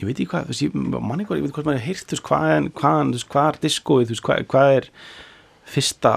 [0.00, 0.76] ég veit ekki hvað, þú veist,
[1.08, 3.48] mann eitthvað ég veit hvað maður heyrt, þú veist, hvað, er- hvað, þú veist, hvað
[3.54, 4.90] er diskóið, þú veist, hvað, hvað er
[5.70, 6.12] fyrsta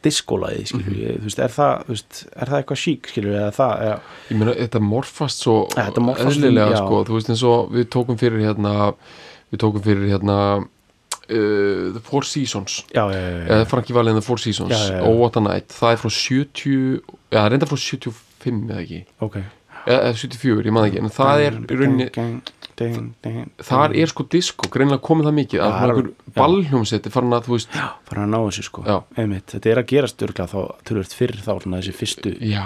[0.00, 1.00] diskólaði, skilur Mhm.
[1.04, 3.96] ég, þú veist, er það þú veist, er það eitthvað sík, skilur eða það eða,
[4.30, 5.56] ég meina þetta morfast svo
[6.00, 8.94] morfast eðlilega sko, þú veist eins og við tókum fyrir hérna
[9.52, 10.38] við tókum fyrir hérna
[11.30, 12.82] uh, The Four Seasons.
[12.92, 14.74] Eða Frankie Valli and the Four Seasons.
[15.00, 16.76] Og What a Night, það er frá 70
[17.30, 19.02] já, reynda frá 75 eða ekki.
[19.24, 19.40] Ok.
[19.80, 22.08] Eða, eða 74, ég maður ekki, en það er rauninni
[22.80, 25.94] þar er sko disco, greinlega komið það mikið að svona já.
[25.94, 28.84] einhver ballhljómsett farin að þú veist, já, fara að ná þessu sko.
[29.16, 32.62] Þetta er að gerast örglega þá tölvöld fyrr þá þessi fyrstu já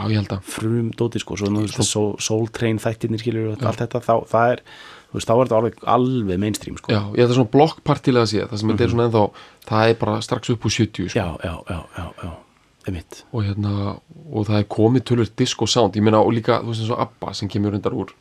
[0.54, 1.94] frum dóti sko, svo veist
[2.28, 4.64] Soul, Train þættirnir skilur allt þetta, þá, það er
[5.14, 6.90] þú veist, þá er þetta alveg, alveg mainstream sko.
[6.90, 9.22] Já, ég held að svona blokkpartilega sé það sem þetta er svona ennþá,
[9.68, 11.20] það er bara strax upp úr 70 sko.
[11.20, 12.32] já, já, já, já, já,
[12.88, 13.20] einmitt.
[13.30, 13.94] Og hérna,
[14.26, 17.04] og það er komið tölvöld disco sound, ég meina og líka, þú veist eins og
[17.06, 18.12] ABBA sem kemur reyndar úr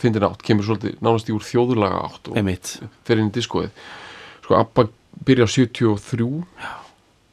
[0.00, 2.50] fyndin átt, kemur svolítið nánast í úr þjóðurlaga átt og
[3.06, 3.70] fer inn í diskoið.
[4.42, 4.88] Sko ABBA
[5.28, 6.26] byrja 73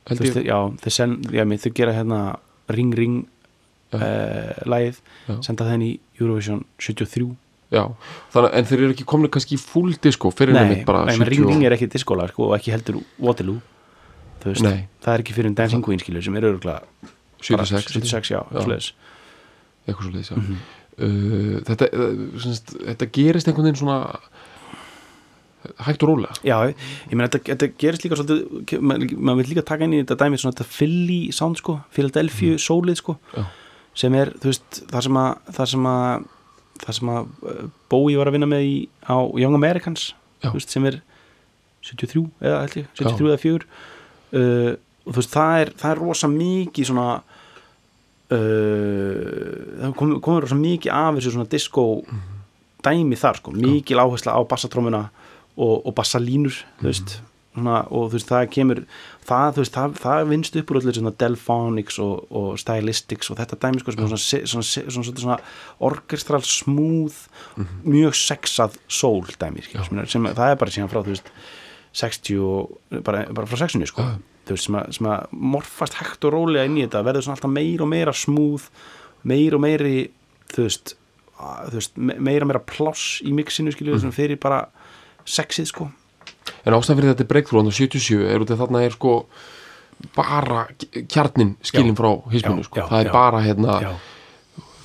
[0.10, 2.22] held þú veist, já, þeir sen, já, einmitt, þau gera hérna
[2.70, 3.20] Ring Ring
[3.90, 3.98] Já.
[3.98, 5.36] uh, lagið, Já.
[5.46, 7.32] senda það í Eurovision 73
[7.72, 7.84] já,
[8.34, 11.20] þannig, en þeir eru ekki komin kannski í full disco fyrir nefnir bara nei, 70
[11.22, 13.60] menn Ring Ring er ekki diskólag sko, og ekki heldur Waterloo
[14.46, 14.66] veist,
[15.04, 16.82] það er ekki fyrir en Dancing Queen skilur sem er örgulega
[17.40, 18.62] 76, 76 já, Já.
[18.64, 18.92] svoleiðis.
[19.88, 20.58] eitthvað svo leiðis Mhm.
[21.00, 24.20] uh, þetta, uh, semst, þetta gerist einhvern veginn svona
[25.84, 29.64] hægt og rólega já, ég meina þetta, þetta gerist líka svolítið, maður mað vil líka
[29.68, 32.64] taka inn í þetta dæmi svona þetta Philly sound sko Philadelphia mm.
[32.64, 33.44] sólið sko Já.
[34.04, 36.28] sem er, þú veist, það sem að það sem að,
[36.84, 40.14] það sem að uh, Bowie var að vinna með í, á Young Americans
[40.44, 41.02] veist, sem er
[41.86, 43.32] 73 eða ég, 73 Já.
[43.32, 44.74] eða 4 uh,
[45.06, 47.08] og þú veist, það er, það er rosa mikið svona
[48.36, 51.86] uh, það komur kom rosa mikið af þessu svona disco
[52.86, 55.04] dæmi þar sko, mikil áhersla á bassatrómuna
[55.60, 57.18] og, og bassalínur þú veist,
[57.58, 58.82] og þú veist það kemur
[59.26, 63.82] það, veist, það, það vinst upp úr svona Delphonics og, og Stylistics og þetta dæmi
[63.82, 65.40] sko, sem er svona, svona, svona, svona,
[65.90, 67.18] orkestral smooth
[67.84, 71.34] mjög sexað soul dæmi skilur, sem, er, sem það er bara síðan frá veist
[72.00, 74.06] 60 og bara, bara frá 60 sko,
[74.46, 77.40] þú veist, sem að, sem að morfast hægt og rólega inn í þetta verður svona
[77.40, 78.70] alltaf meira og meira smooth
[79.28, 79.96] meira og meiri
[80.54, 80.94] veist,
[81.98, 84.14] meira og meira pláss í mixinu skilur mm.
[84.16, 84.68] fyrir bara
[85.26, 85.90] sexið sko
[86.66, 89.14] en ástæðan fyrir þetta breakthrough á 77 er út af þarna er sko
[90.16, 90.68] bara
[91.12, 92.80] kjarnin skilin frá hisminu Já, sko.
[92.80, 93.12] já, það er já.
[93.14, 93.92] bara hérna já,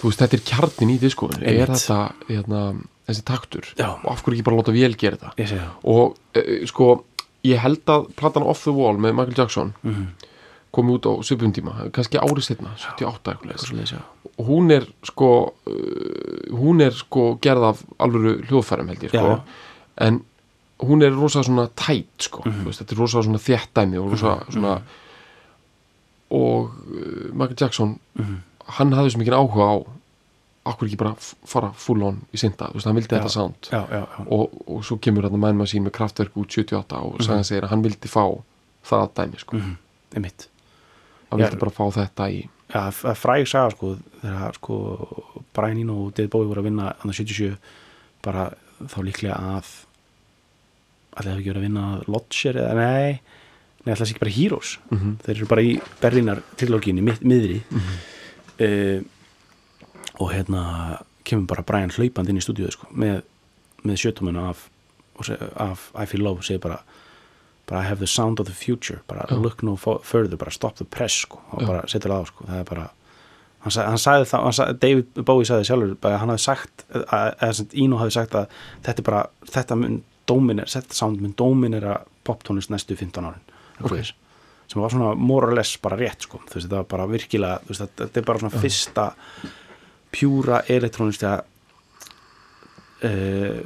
[0.01, 2.63] þú veist þetta er kjarnin í diskoinu er þetta hérna,
[3.09, 3.89] þessi taktur Já.
[4.03, 6.89] og af hverju ekki bara láta vél gera þetta og uh, sko
[7.45, 10.07] ég held að platan Off the Wall með Michael Jackson Mhm.
[10.75, 14.01] kom út á svipum tíma, kannski árið setna 78 eitthvað já.
[14.39, 19.23] og hún er sko uh, hún er sko gerð af alvöru hljóðfærum held ég sko
[19.23, 19.43] Já, já.
[20.09, 20.25] en
[20.89, 22.63] hún er rosa svona tætt sko, Mhm.
[22.63, 24.81] þú veist, þetta er rosa svona þéttdæmi og rosa svona
[26.31, 28.37] og uh, Michael Jackson Mhm.
[28.67, 29.75] hann hafði svo mikið áhuga á
[30.67, 33.19] okkur ekki bara fara full on í synda, þú veist, hann vildi Já.
[33.21, 34.27] þetta sound já, já, já.
[34.33, 37.63] og, og svo kemur hann að mænma sín með kraftverk út 78 og sagan segir
[37.65, 38.25] að hann vildi fá
[38.85, 39.77] það dæmi sko, Mhm.
[40.17, 40.49] einmitt
[41.31, 41.45] hann Já.
[41.51, 46.15] vildi bara fá þetta í það er fræg saga sko þegar sko Brian Eno og
[46.15, 47.57] David Bowie voru að vinna hann 77
[48.23, 48.51] bara
[48.83, 49.84] þá líklega að
[51.15, 53.21] allir hefði ekki verið að vinna að Lodger eða nei,
[53.85, 55.17] nei alltaf ekki bara Heroes Mhm.
[55.25, 57.61] þeir eru bara í Berlínar trilóginni mið, miðri
[58.61, 59.03] uh,
[60.21, 60.65] og hérna
[61.25, 63.23] kemur bara Brian hlaupandi inn í stúdíu sko, með,
[63.85, 64.69] með sjötumuna af,
[65.19, 66.81] og af I Feel Love segir bara
[67.67, 69.39] bara I have the sound of the future bara Já.
[69.41, 71.67] look no further, bara stop the press sko, og Já.
[71.67, 72.89] bara setur það á sko, það er bara
[73.65, 76.85] hann, sa, hann sagði það, hann sagði, David Bowie sagði sjálfur, bara hann hafði sagt
[76.93, 79.23] að, eða sem Eno hafði sagt að þetta er bara
[79.55, 83.43] þetta mun dóminir, þetta sound mun dóminira poptónlist næstu 15 árin
[83.81, 83.91] Ok.
[83.91, 84.05] okay.
[84.67, 87.59] sem var svona more or less bara rétt sko, þú veist, þetta var bara virkilega
[87.65, 89.09] þú veist, þetta, er bara svona fyrsta
[90.15, 91.33] pjúra elektrónista
[93.05, 93.59] uh,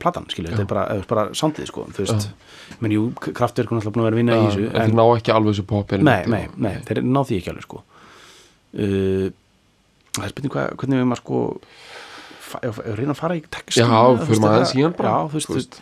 [0.00, 2.30] platan, skilju, þetta er bara, bara soundið sko, þú veist,
[2.80, 5.36] menn jú kraftverk er alltaf búin að vera vinna í þessu en þeir ná ekki
[5.36, 7.84] alveg þessu pop nei, nei, nei, þeir ná því ekki alveg sko.
[8.70, 9.28] Uh,
[10.16, 11.40] það er spurning hvað, hvernig við maður sko
[12.98, 15.80] reyna að fara í textin Já, fyrir maður aðeins í hann bara, já, þú veist,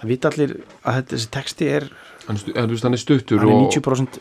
[0.00, 1.88] það vita allir að þetta, þessi texti er
[2.28, 4.18] en stu- en veist hann er stuttur hann er og 90%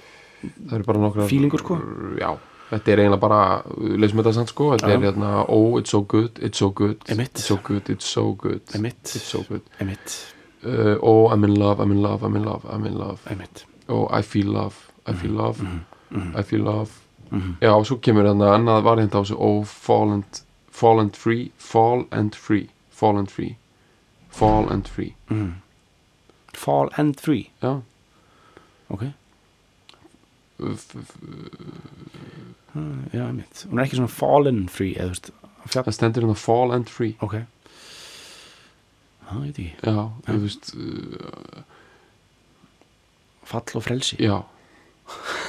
[0.68, 1.78] það eru bara nokkra feelingur, sko.
[2.22, 2.32] já,
[2.72, 3.42] þetta er eiginlega bara
[3.98, 4.96] leysum þetta sann sko, þetta Já.
[4.98, 8.62] er hérna oh it's so good, it's so good it's so good, it's so good
[9.16, 9.62] it's so good.
[10.66, 13.22] Uh, oh I'm in love, I'm in love, I'm in love, I'm in love.
[13.90, 15.38] Oh I feel love, I feel Mhm.
[15.38, 15.62] love
[16.36, 16.92] I feel love.
[17.62, 20.42] Já, og svo kemur hérna annað variant á þessu oh fall and,
[20.78, 23.56] fall and free fall and free, fall and free
[24.38, 25.16] fall and free.
[26.54, 27.82] Fall and free, já,
[28.90, 29.04] ok.
[33.14, 35.30] Já, einmitt, hún er ekki svona fallen free eða þú veist,
[35.76, 37.14] það stendur hérna fall and free.
[37.22, 37.36] Ok.
[39.28, 41.62] Það veit ég já, þú veist uh,
[43.46, 44.18] fall og frelsi.
[44.22, 44.40] Já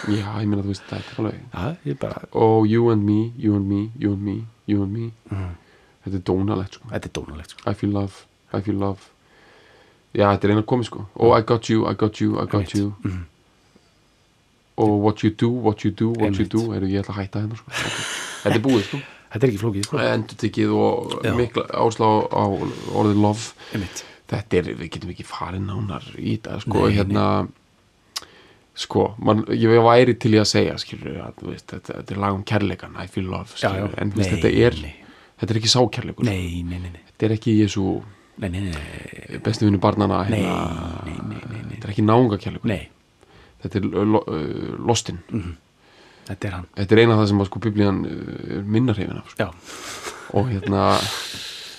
[0.09, 3.05] já, ég meina þú veist, þetta er alveg já, ég er bara, oh, you and
[3.05, 4.37] me, you and me, you and me
[4.69, 5.11] you and me.
[5.33, 5.55] Mm,
[6.05, 6.89] þetta er dónalegt sko.
[6.93, 7.63] Þetta er dónalegt sko.
[7.71, 9.01] I feel love, I feel love.
[10.13, 11.07] Já, þetta er eina komið sko.
[11.25, 12.95] Og I got you, I got you, I got you.
[13.05, 13.25] Mhm.
[14.79, 16.53] og what you do, what you do, what you Einmitt.
[16.53, 17.71] do er ég ætla að hætta hérna sko.
[18.45, 19.01] Þetta er búið sko.
[19.33, 19.99] Þetta er ekki flókið sko.
[19.99, 21.33] endur tekið og Já.
[21.35, 22.45] mikla áslá á
[22.95, 23.49] orðið love.
[23.75, 24.05] Einmitt.
[24.29, 27.25] þetta er, við getum ekki farið nánar í þetta sko, Nei, hérna
[28.79, 32.37] sko, man, ég væri til í að segja skilur, að, veist, þetta, þetta er lag
[32.37, 33.99] um kærleikan I feel love, Já, skilur, já.
[34.03, 34.93] en þú veist, Nei, þetta er nei.
[35.41, 37.87] þetta er ekki sákærleikur, nei, nei, nei, nei, þetta er ekki Jésu
[38.39, 41.73] nei, nei, nei, bestu vinnu barnana nei, hérna, nei, nei, nei, nei.
[41.75, 42.85] þetta er ekki náungakærleikur nei.
[43.65, 45.19] þetta er lo, uh, lostin
[46.29, 49.49] þetta er hann þetta er eina af það sem sko biblían uh, minnar hefina sko.
[49.49, 49.51] já,
[50.39, 50.87] og hérna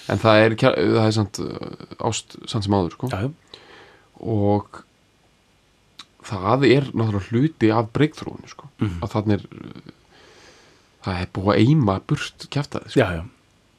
[0.10, 1.74] en það er, það er samt uh,
[2.10, 3.12] ást samt sem áður sko.
[3.14, 3.66] já, já,
[4.20, 4.84] og
[6.26, 8.70] það er náttúrulega hluti af breykþróinu sko.
[8.80, 9.00] Mhm.
[9.04, 9.48] að þannig
[11.06, 13.08] það er búið að eima burt kjaftaði sko.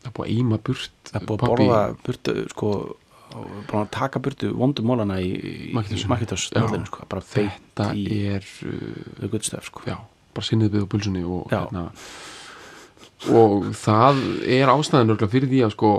[0.01, 2.73] það er búið að eima burt það er búið að borða burtu sko
[3.31, 9.71] og búin að taka burtu vondum mólana í nöllinu, sko, þetta í er uh, stuff
[9.71, 9.85] sko.
[9.87, 9.97] já,
[10.35, 11.85] bara sinnið við á pulsunni og, hérna,
[13.31, 15.93] og það er ástæðan fyrir því að sko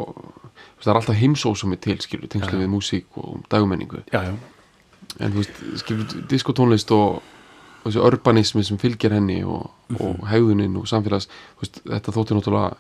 [0.82, 4.34] það er alltaf heimsósumi til skilur tengslu við músík og dagmenningu já, já,
[5.20, 7.22] en þú veist, skilur diskotónlist og,
[7.84, 9.70] þessi urbanismi sem fylgir henni og,
[10.00, 11.28] og hegðunin og samfélags
[11.60, 12.76] veist, þetta þótti náttúrulega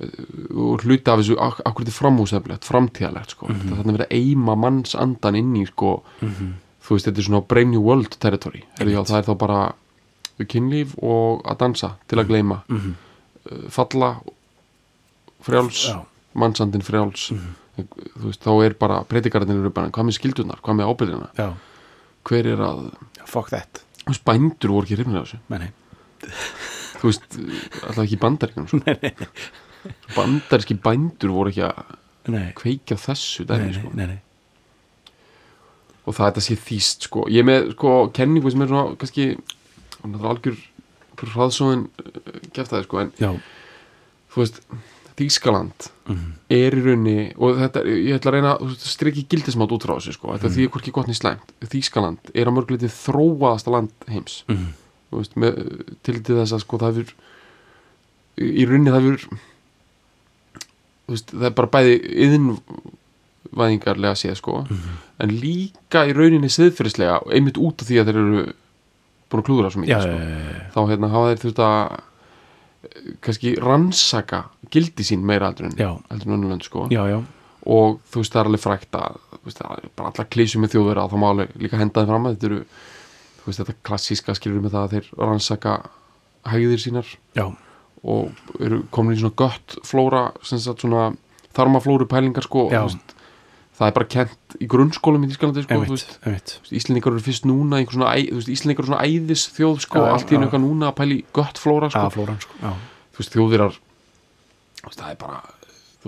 [0.00, 0.24] eh,
[0.56, 3.46] og hluti af þessu ak- akkur er framhúseflegt, framtíðalegt sko.
[3.50, 7.28] þetta er þarna verið að eima manns andan inn í sko, þú veist, þetta er
[7.28, 9.60] svona Brave New World territory, já, það er þá bara
[10.48, 12.94] kynlíf og að dansa til að gleyma Mhm.
[13.50, 14.14] uh, falla
[15.44, 16.00] frjáls, Já.
[16.34, 17.30] mannsandin frjáls
[17.78, 19.02] veist, þá er bara
[19.74, 21.30] bara, hvað með skildunar, hvað með ábyrðina
[22.28, 22.82] hver er að,
[24.26, 25.40] bændur voru ekki hrifnir af þessu,
[27.00, 27.38] þú veist
[27.86, 28.80] alltaf ekki bandaríkjum sko.
[30.18, 31.94] bandaríski bændur voru ekki að
[32.34, 33.92] nei, kveikja á þessu dæmi, sko.
[33.96, 35.14] nei, nei.
[36.04, 37.24] og það þetta sé þýst sko.
[37.32, 39.30] ég er með sko, kenningu sem er svona kannski,
[40.04, 40.60] er algjör
[41.20, 43.30] hraðsóðin uh, geft það sko, en já,
[44.32, 44.62] þú veist
[45.20, 46.32] Þýskaland Mhm.
[46.50, 50.12] er í raunni og þetta, ég ætla að reyna að streki gildismátt út frá þessu
[50.16, 54.42] sko, þetta því er hvorki gott nýtt slæmt Þýskaland er að mörguleiti þróaðasta land heims
[54.48, 54.72] Mhm.
[55.12, 55.54] þú veist, með,
[56.02, 57.12] til til þess að sko það hefur
[58.40, 59.38] í rauninni það hefur
[61.10, 64.98] veist, það er bara bæði yðinvæðingarlega séð sko Mhm.
[65.20, 68.52] en líka í rauninni siðferðislega einmitt út af því að þeir eru
[69.30, 70.10] búin að klúðra svo mikið já, sko.
[70.10, 70.70] já, já.
[70.74, 72.00] þá hérna hafa þeir þurft að
[73.24, 76.86] kannski rannsaka gildi sín meira heldur en, önnulönd sko.
[76.92, 77.18] Já, já,
[77.66, 79.62] og þú veist það er alveg frækt að veist,
[79.96, 82.60] bara allar klísjum með þjóðverða þá má alveg líka henda þeim fram að þetta eru
[83.40, 85.74] þú veist þetta klassíska skilur með það að þeir rannsaka
[86.50, 87.14] hægðir sínar.
[87.36, 87.46] Já,
[88.00, 91.10] og eru komin í svona gött flóra sem sagt svona
[91.56, 93.14] þarmaflóru pælingar sko og, þú veist,
[93.80, 95.78] það er bara kent í grunnskólum í Þískalandi sko,
[96.76, 100.42] Íslendingar eru fyrst núna svona, Íslendingar eru svona æðis þjóð sko, já, allt í já.
[100.44, 102.74] eitthvað núna að pæli gött flóra sko, að flóran, sko,
[103.14, 103.80] þú veist, þjóðirar
[104.90, 105.40] það er bara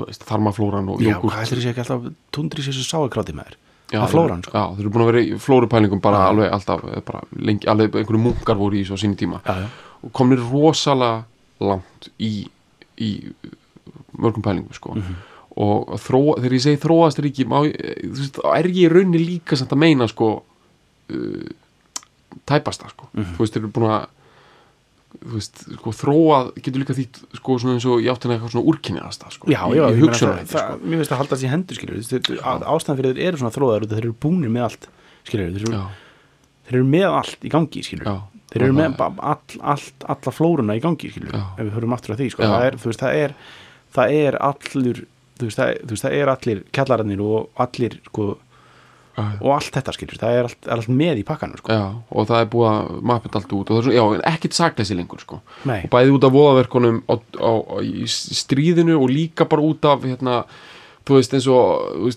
[0.02, 1.32] veist, þarmaflóran og jógúrt.
[1.32, 3.58] hvað ætlir þessi ekki alltaf tundri sér sáakráti með þér?
[3.92, 4.60] Að flóran, sko.
[4.76, 8.56] þeir eru búin að vera í flórupælingum bara alveg alltaf, bara lengi, alveg einhverju munkar
[8.56, 9.42] voru í svo síni tíma.
[10.02, 11.26] Og komnir rosalega
[11.60, 12.46] langt í,
[13.04, 13.10] í
[14.16, 14.96] mörgum pælingum sko.
[14.96, 15.20] Mhm.
[15.56, 17.76] Og þróa, þegar ég segi þróast ríki má, ég-
[18.08, 20.30] þú veist, er ég í rauninni líka samt að meina sko
[21.12, 21.52] uh,
[22.48, 23.08] tæpasta sko.
[23.12, 23.34] Mhm.
[23.36, 24.06] þú veist, þeir eru búin að
[25.22, 28.68] þú veist, sko, þróað getur líka þýtt sko svona eins og í áttina eitthvað svona
[28.72, 31.76] úrkynniðasta sko, já, já, í ég meina það, það, mér finnst að halda þessi hendur
[31.76, 32.00] skilur
[32.72, 34.88] ástæðan fyrir þeir eru svona þróðar þeir eru búnir með allt
[35.28, 35.82] skilur þeir, eru-
[36.64, 38.16] þeir eru með allt í gangi skilur já,
[38.54, 42.22] þeir eru með all, allt, alla flóruna í gangi skilur, ef við höfum aftur að
[42.24, 42.42] því sko.
[42.48, 43.36] Það, er, veist, það er
[43.92, 45.02] það er allur
[45.42, 48.26] þú veist, það, þú veist, það er allir kjallararnir og allir sko,
[49.42, 51.74] og allt þetta skilur, það er allt, er allt með í pakkanum sko.
[51.76, 51.82] Já,
[52.16, 55.40] og það er búið að mappet allt út og það er ekkert sakleysi lengur sko.
[55.68, 59.84] Nei, og bæði út af voðaverkunum á, á, á, í stríðinu og líka bara út
[59.90, 60.38] af hérna,
[61.04, 62.08] þú veist eins og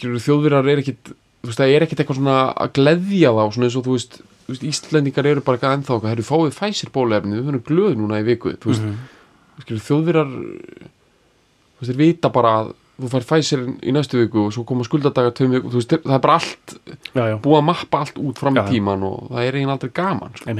[0.00, 3.96] þjóðvirar er veist, það er ekkit eitthvað svona að gleðja þá svona eins og þú
[3.98, 4.20] veist,
[4.52, 8.24] Íslendingar eru bara eitthvað ennþá, það eru fáið fæsir bólefni við verðum glöð núna í
[8.26, 8.98] viku þú veist, Mhm.
[11.82, 14.84] Þú veist, þeir vita bara að þú fær fæsir í næstu viku og svo koma
[14.86, 16.74] skuldadagar tveim viku, þú veist, það er bara allt
[17.16, 19.90] já, já, búið að mappa allt út fram í tíman og það er eigin aldrei
[19.96, 20.54] gaman sko.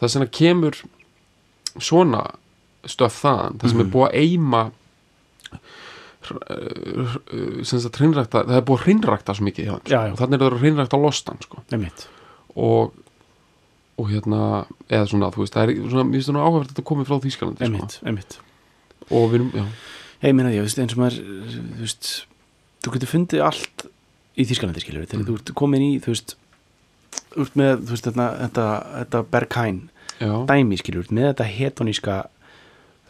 [0.00, 0.78] það sem að kemur
[1.80, 2.22] svona
[2.86, 3.92] stöf þaðan það sem er Mhm.
[3.92, 4.62] búið að eima
[6.30, 10.16] uh, sem sagt hreinrækta það er búið að hreinrækta svo mikið hjá þeim sko.
[10.20, 11.62] Þannig er það að hreinrækta á lostan sko.
[12.56, 12.92] og
[14.00, 16.70] og hérna, eða svona, þú veist það er svona, mér finnst það nú áhverfð að
[16.70, 18.44] þetta komið frá Þýskalandi sko.
[19.10, 19.64] og við erum, já,
[20.28, 22.10] ég meina því, eins og maður þú veist,
[22.84, 23.86] þú getur fundið allt
[24.40, 26.36] í Þýskalandi, skilur við, þegar þú ert komin í þú veist,
[27.36, 28.66] veist með þú veist, þetta, þetta,
[28.98, 29.80] þetta Berghain
[30.20, 32.20] já, dæmi, skilur við, með þetta hetoníska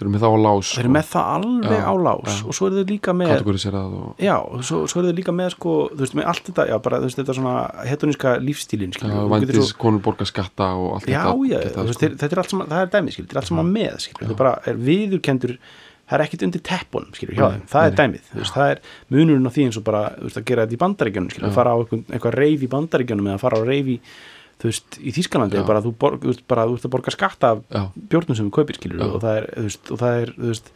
[0.00, 2.44] þeir eru með það á lás þeir eru með það alveg Já, á lás já.
[2.48, 5.50] og svo eru þau líka með og já, og svo, svo eru þau líka með
[5.52, 7.54] sko, þú veist, með allt þetta, já, bara, þú veist, þetta svona
[7.90, 11.50] hetoníska lífstílin, já, skilur við, þú getur vændis, konur borga skatta og allt já, þetta,
[11.50, 12.12] já, þetta veist, sko.
[12.22, 14.38] þetta er allt saman, það er dæmi, skilur, þetta er allt saman með, skilur, þetta
[14.40, 15.54] bara er viðurkendur,
[16.11, 18.82] það er ekkit undir teppunum, skilur, hjá þeim, það er dæmið, veist, það er
[19.14, 21.74] munurinn á því eins og bara, veist, að gera þetta í bandaríkjunum, skilur, að fara
[21.74, 23.96] á eitthvað, reif í bandaríkjunum eða fara á reif í,
[24.61, 25.62] þú veist, í Þýskalandi, Já.
[25.62, 28.56] er bara, þú, borg, veist, bara, þú veist að borga skatta af bjórnum sem við
[28.58, 30.72] kaupir, skilur, og það er, og það er, þú veist,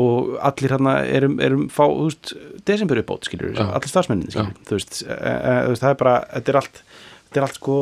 [0.00, 2.34] og allir hérna erum, erum fá, þú veist,
[2.68, 6.16] desember uppbót, skilur, allir starfsmennin, skilur, þú veist, e, e, þú veist, það er bara,
[6.36, 6.82] þetta er allt,
[7.26, 7.78] þetta er allt sko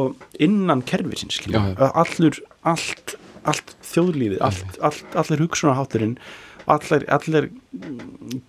[0.49, 2.41] innan kerfisins, skilur, allur,
[2.73, 3.17] allt,
[3.49, 6.17] allt þjóðlífið, allt, allt, allir hugsunarhátturinn,
[6.75, 7.49] allir, allir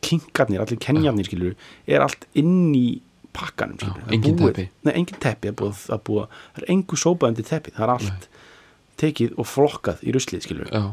[0.06, 1.56] kinkarnir, allir kenjarnir, skilur,
[1.88, 2.88] er allt inn í
[3.36, 4.70] pakkanum, skilur, Já, engin búið- teppi.
[4.88, 7.94] Nei, engin teppi, er búið, er búið, það er engu sópað undir teppi, það er
[7.96, 8.28] allt
[9.00, 10.84] tekið og flokkað í ruslið, skilur, já.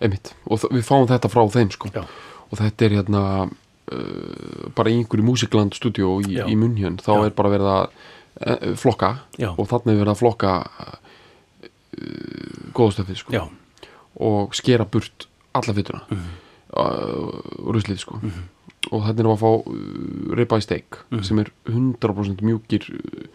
[0.00, 1.90] Einmitt, og við fáum þetta frá þeim sko.
[1.92, 2.04] Já.
[2.50, 7.34] og þetta er hérna uh, bara í einhverju músikland stúdíó í, í munhjön, þá er
[7.36, 9.10] bara verið að uh, flokka
[9.56, 10.96] og þannig er verið að flokka uh,
[12.76, 13.34] góðstöfið sko.
[13.34, 13.44] Já,
[14.20, 16.36] og skera burt alla fytuna mm -hmm.
[16.80, 18.20] og ruslið sko.
[18.90, 23.26] Og þannig er að fá uh, ribeye steak sem er 100% mjúkir uh,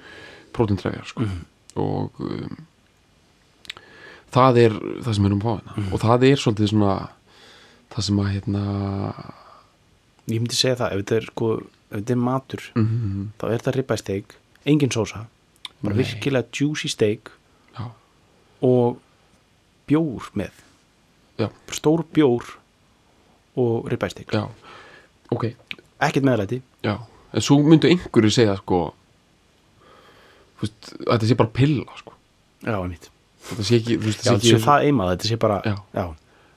[0.54, 1.28] prótintræfjar sko.
[1.76, 2.58] Og um,
[4.32, 4.72] það er
[5.04, 5.94] það sem við erum að fá hérna.
[5.94, 7.10] Og það er svolítið svona
[7.94, 8.64] það sem að hérna
[10.26, 13.56] ég myndi segja það, ef þetta er sko ef þetta er matur, mm, þá er
[13.58, 15.26] þetta ribeye steak engin sósa,
[15.84, 16.02] bara Nei.
[16.02, 17.32] virkilega juicy steak
[17.78, 17.86] já,
[18.66, 18.98] og
[19.90, 20.65] bjór með
[21.40, 22.44] já, stór bjór
[23.58, 24.46] og ribeye steak já.
[25.32, 25.50] Ok,
[26.00, 28.94] ekkert meðlæti, en svo myndu einhverju segja sko
[30.56, 32.14] þú veist, þetta sé bara pilla sko.
[32.66, 33.10] Já, einmitt.
[33.46, 35.58] Þetta sé ekki, veist, já, sé það eimað, þetta sé bara
[35.94, 36.06] Já.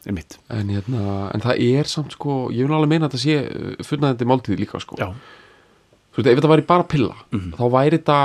[0.09, 3.89] einmitt, en, hérna, en það er samt sko ég vil alveg meina að þetta sé
[3.89, 4.97] fullnæðandi máltíð líka sko.
[5.01, 5.11] Já,
[6.15, 7.51] þú veist, ef þetta væri bara pilla Mhm.
[7.59, 8.19] þá væri þetta,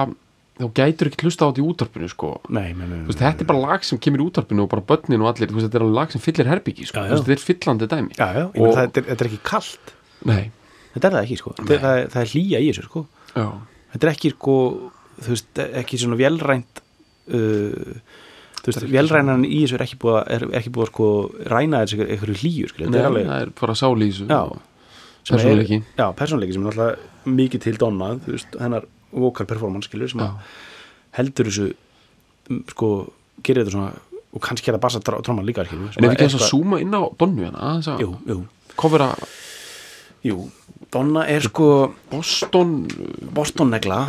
[0.60, 2.30] þá gætur ekki hlusta á þetta í útarpinu sko.
[2.54, 5.24] Nei, nei, nei, veist, þetta er bara lag sem kemur í útarpinu og bara börnin
[5.24, 7.06] og allir, veist, þetta er alveg lag sem fyllir herbyggi sko.
[7.10, 8.18] Þetta er fyllandi dæmi.
[8.20, 9.94] Já, já, Og- það, er, þetta er ekki kalt.
[10.30, 10.44] Nei,
[10.94, 11.56] þetta er það ekki, sko.
[11.60, 13.06] Það, er- það er hlýja í þessu, sko.
[13.94, 14.58] Þetta er ekki, sko,
[15.30, 16.84] veist ekki svona velrænt
[17.34, 17.96] uh,
[18.94, 21.08] velrænan í þessu er ekki búið að, ekki búið að sko
[21.52, 22.94] ræna þessu einhverju hlýju, sko, er
[23.28, 23.76] það er bara
[26.00, 30.26] já, persónleiki sem er alltaf mikið til Donna þú veist, hennar vocal performance skilur sem
[31.18, 31.70] heldur þessu
[32.50, 32.90] um, sko,
[33.46, 33.94] gerir þetta svona
[34.34, 36.94] og kannski er það bassa tróman líka skilur en ef við þess að súma inn
[36.94, 38.42] á Donnu hérna jú, jú,
[38.80, 39.14] kofera
[40.26, 40.50] jú
[40.94, 41.68] Donna er sko
[42.12, 42.84] Boston
[43.34, 44.06] Boston negla.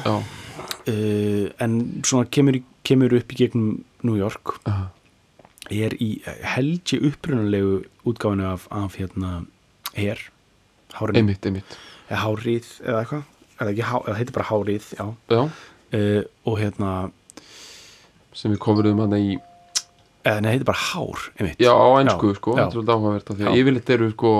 [0.84, 4.58] Uh, en svona kemur, kemur upp í gegnum New York.
[4.68, 4.90] Aha.
[5.72, 9.46] er í held ég upprunalegu útgáfinu af, af hérna
[9.96, 13.22] eða hárið eða eitthvað,
[13.60, 16.92] eða heitir bara hárið já, já, uh, og hérna
[18.34, 19.38] sem við kofurum hann í
[20.24, 21.60] eða nei, heitir bara hár einmitt.
[21.60, 24.32] já, á ensku, Já, sko, þetta er yfirleitt eru, sko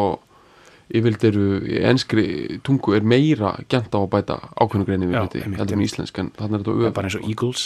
[0.94, 2.24] yfirleitt eru, í enskri
[2.64, 5.92] tungu er meira gænt á að bæta ákveðnu greinu við einmitt, heldur einmitt.
[5.92, 7.64] íslensk en þannig er þetta Það bara eins og Eagles.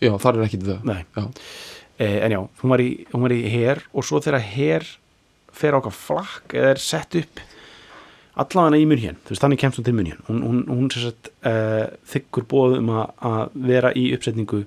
[0.00, 0.84] Já, þar er ekki það.
[0.88, 1.04] Nei.
[1.16, 1.24] já,
[2.00, 2.90] eh, en já, hún var í,
[3.36, 4.86] í her og svo þegar her
[5.52, 7.42] fer á okkar flakk eða er sett upp
[8.40, 11.86] allavega í munhjön, þú veist, þannig kemst hún til munhjön hún, hún, hún sagt uh,
[12.12, 14.62] þykkur bóð um að, að vera í uppsetningu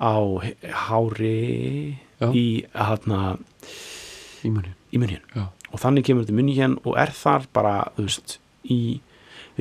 [0.00, 0.16] á
[0.88, 1.36] hári
[2.20, 2.28] Já.
[2.32, 3.36] í hana,
[4.44, 5.24] í munhjön
[5.70, 8.80] og þannig kemur þetta munhjön og er þar bara, þú veist, í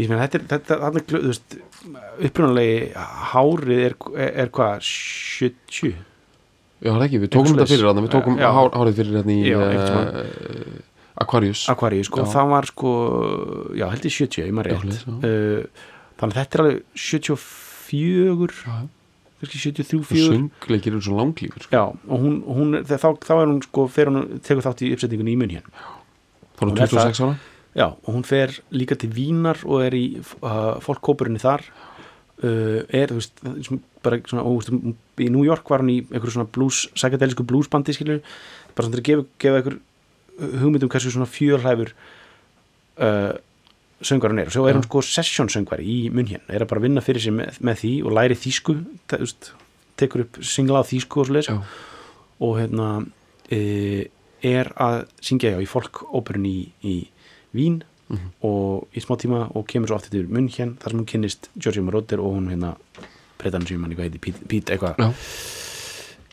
[0.08, 1.58] meina, þetta er, þetta, þetta, þú veist,
[2.30, 2.78] upprunalegi
[3.34, 5.98] hárið er, er, er hvað, 70?
[6.80, 9.42] Já, það er ekki, við tókum þetta fyrir við tókum hárið fyrir hérna í
[11.20, 11.66] Aquarius.
[11.72, 12.92] Aquarius, sko, það var sko
[13.76, 15.04] já, held ég 70, ég maður rétt.
[15.10, 15.90] Uh,
[16.22, 18.78] þannig að þetta er alveg 74 Já,
[19.40, 21.72] kannski 73, og 4 söngleikir eru svo langlífur sko.
[21.76, 25.36] já, og hún, hún þá, þá er hún sko, fer hún, tekur þátt í uppsetningunni
[25.36, 27.38] í mun hér þá er Hún hún er það- 26 ára.
[27.78, 31.62] Já, og hún fer líka til Vínar og er í uh, fólkkópurinni þar.
[32.42, 33.44] Uh, er, þú veist,
[34.04, 37.46] bara svona, og, þú veist, í New York var hún í einhverju svona blues, psychedelisku
[37.48, 38.20] bluesbandi skilur,
[38.74, 39.78] bara svona til að gefa, gefa einhver
[40.40, 41.92] hugmyndum hversu svona fjölhæfur
[43.00, 43.34] uh,
[44.02, 44.48] söngar hún er.
[44.48, 47.22] Og svo er hún sko session söngvari í munn hérna, er að bara vinna fyrir
[47.24, 48.78] sig með, með því og læri þýsku
[50.00, 51.52] tekur upp singla á þýsku og svoleiðis.
[52.40, 52.90] Og hérna
[53.52, 54.08] e,
[54.48, 56.98] er að syngja já, í folkóperun í, í
[57.56, 58.30] Vín Mhm.
[58.42, 61.50] og í smá tíma og kemur svo aftur til munn hér þar sem hún kynnist
[61.62, 62.72] Georgi Moroder og hún hérna
[63.38, 64.98] breytan sem hann eitthvað heiti, Pete, eitthvað.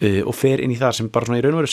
[0.00, 1.68] Uh, og fer inn í það sem bara svona í raun og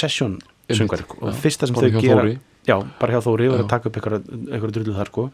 [0.69, 2.35] session söngar og fyrsta sem þau gera Þóri.
[2.67, 3.63] já, bara hjá Þóri og Já.
[3.63, 5.25] að taka upp eitthvað, eitthvað drullu þar sko.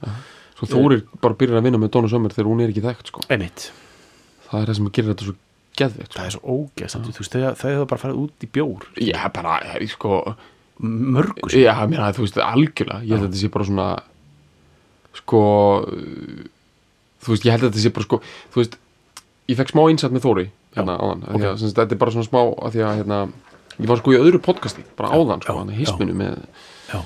[0.59, 3.21] Svo Þórir bara byrjar að vinna með Donna Summer þegar hún er ekki þekkt sko.
[3.29, 3.69] einmitt,
[4.49, 5.35] Það er það sem gerir þetta svo
[5.79, 6.19] geðveikt sko.
[6.19, 8.87] það er svo ógeðst þú veist, þau, hefur bara farið út í bjór.
[8.99, 10.35] Já, bara, ég, sko
[10.81, 11.59] mörgu sko.
[11.59, 13.03] Já, mér að þú veist, algjörlega.
[13.05, 13.87] Ég held að þetta sé bara svona
[15.19, 15.41] sko
[17.19, 18.19] þú veist, ég held að þetta sé bara sko
[18.53, 18.77] þú veist,
[19.49, 20.45] ég fekk smá einsætt með Þóri
[20.77, 22.97] hérna áðan, af því að sem sagt, þetta er bara svona smá af því að
[22.99, 23.19] hérna,
[23.79, 26.41] ég var sko í öðru podcasti bara áðan, sko, hann hisminu með
[26.91, 26.99] já,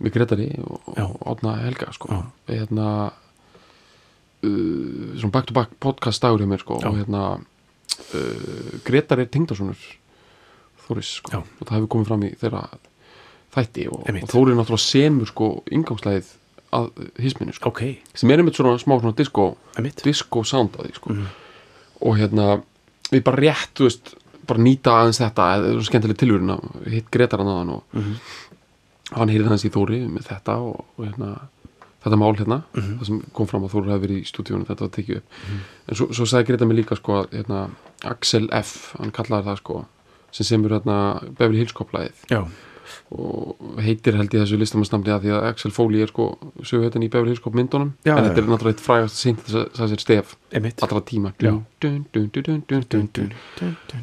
[0.00, 2.22] með Gretari og, og Átna Helga sko.
[2.48, 2.88] Hérna
[4.44, 9.30] uh, svona back to back podcast dagur hjá mér sko, og hérna uh, Gretari er
[9.32, 9.78] tengdarsonur
[10.84, 11.40] Þóris sko, Já.
[11.40, 12.64] og það hefur komið fram í þeirra
[13.54, 16.32] þætti og, og Þóri er náttúrulega semur sko ingangslæðið
[16.74, 16.88] að
[17.22, 17.82] hisminu sko, ok,
[18.18, 19.46] sem er einmitt svona smá svona disco,
[20.02, 21.14] disco sound að því sko.
[21.14, 21.28] Mhm.
[22.04, 22.46] og hérna
[23.12, 24.14] við bara rétt, þú veist,
[24.46, 27.70] bara nýta aðeins þetta eða það er svo skemmtileg tilvíðun að hitt Gretar hann aðan
[27.76, 28.14] og Mhm.
[29.14, 31.28] hann heyrði hans í Þóri með þetta og, og hérna
[32.04, 32.98] þetta mál hérna, Mhm.
[33.00, 35.24] það sem kom fram að Þóri hefði verið í stúdíunum, þetta var tekið upp
[35.88, 37.70] en svo, svo sagði Greta mig líka sko að hérna,
[38.04, 39.84] Axel F, hann kallaði það sko
[40.32, 40.96] sem semur hérna
[41.38, 42.44] Beverly Hills koplaðið já,
[43.14, 46.26] og heitir held ég þessu listamannsnafni að því að Axel Foley er sko
[46.62, 49.80] söguhetin í Beverly Hills Cop myndunum Já, en þetta er náttúrulega eitt frægast sýnt þess
[49.80, 50.36] að sér stef
[50.84, 51.32] allra tíma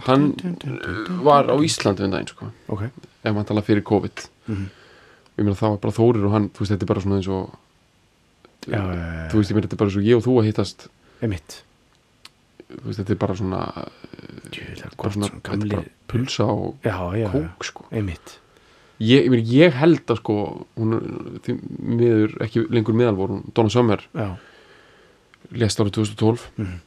[0.07, 2.83] hann uh, var á Íslandi um daginn sko ok,
[3.23, 4.69] ef maður tala fyrir COVID Mhm.
[5.37, 7.27] ég meina það var bara Þórir og hann þú veist þetta er bara svona eins
[7.29, 7.51] og
[8.67, 10.87] já, já, þú veist ég meina þetta er bara svo ég og þú að hittast
[11.21, 11.57] einmitt
[12.71, 13.61] þú veist þetta er bara svona
[14.51, 18.33] Djöfull, bara gott svona svona er gamli bara pulsa og já, já, kók sko einmitt
[19.01, 20.35] ég, ég, held að sko
[20.77, 20.95] hún
[21.81, 24.27] miður ekki lengur meðalvor Donna Summer já,
[25.57, 26.77] lest árið 2012 Mhm.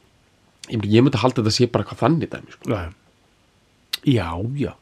[0.71, 2.69] ég, ég myndi halda þetta sé bara hvað þannig dæmi sko.
[2.71, 2.89] já
[4.05, 4.73] já, já,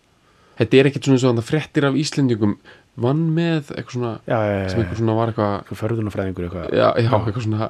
[0.59, 2.57] þetta er ekkert svona eins og þannig fréttir af Íslendingum.
[2.95, 6.65] Vann með eitthvað svona já, já, sem eitthvað svona var eitthvað förðunafræðingur eitthvað.
[6.77, 7.69] Já, já, eitthvað svona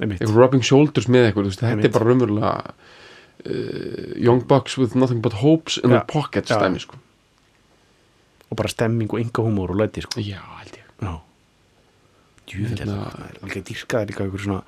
[0.00, 2.52] eitthvað rubbing shoulders með eitthvað veist, þetta er bara raunverulega
[3.46, 6.56] uh, young bucks with nothing but hopes in Já, their pockets já.
[6.62, 6.96] dæmi sko.
[8.52, 10.20] Og bara stemming og ynga húmór og læti sko.
[10.20, 10.80] já, held ég.
[12.52, 14.62] Er Hérna- það er alveg dýrkaði líka einhver svona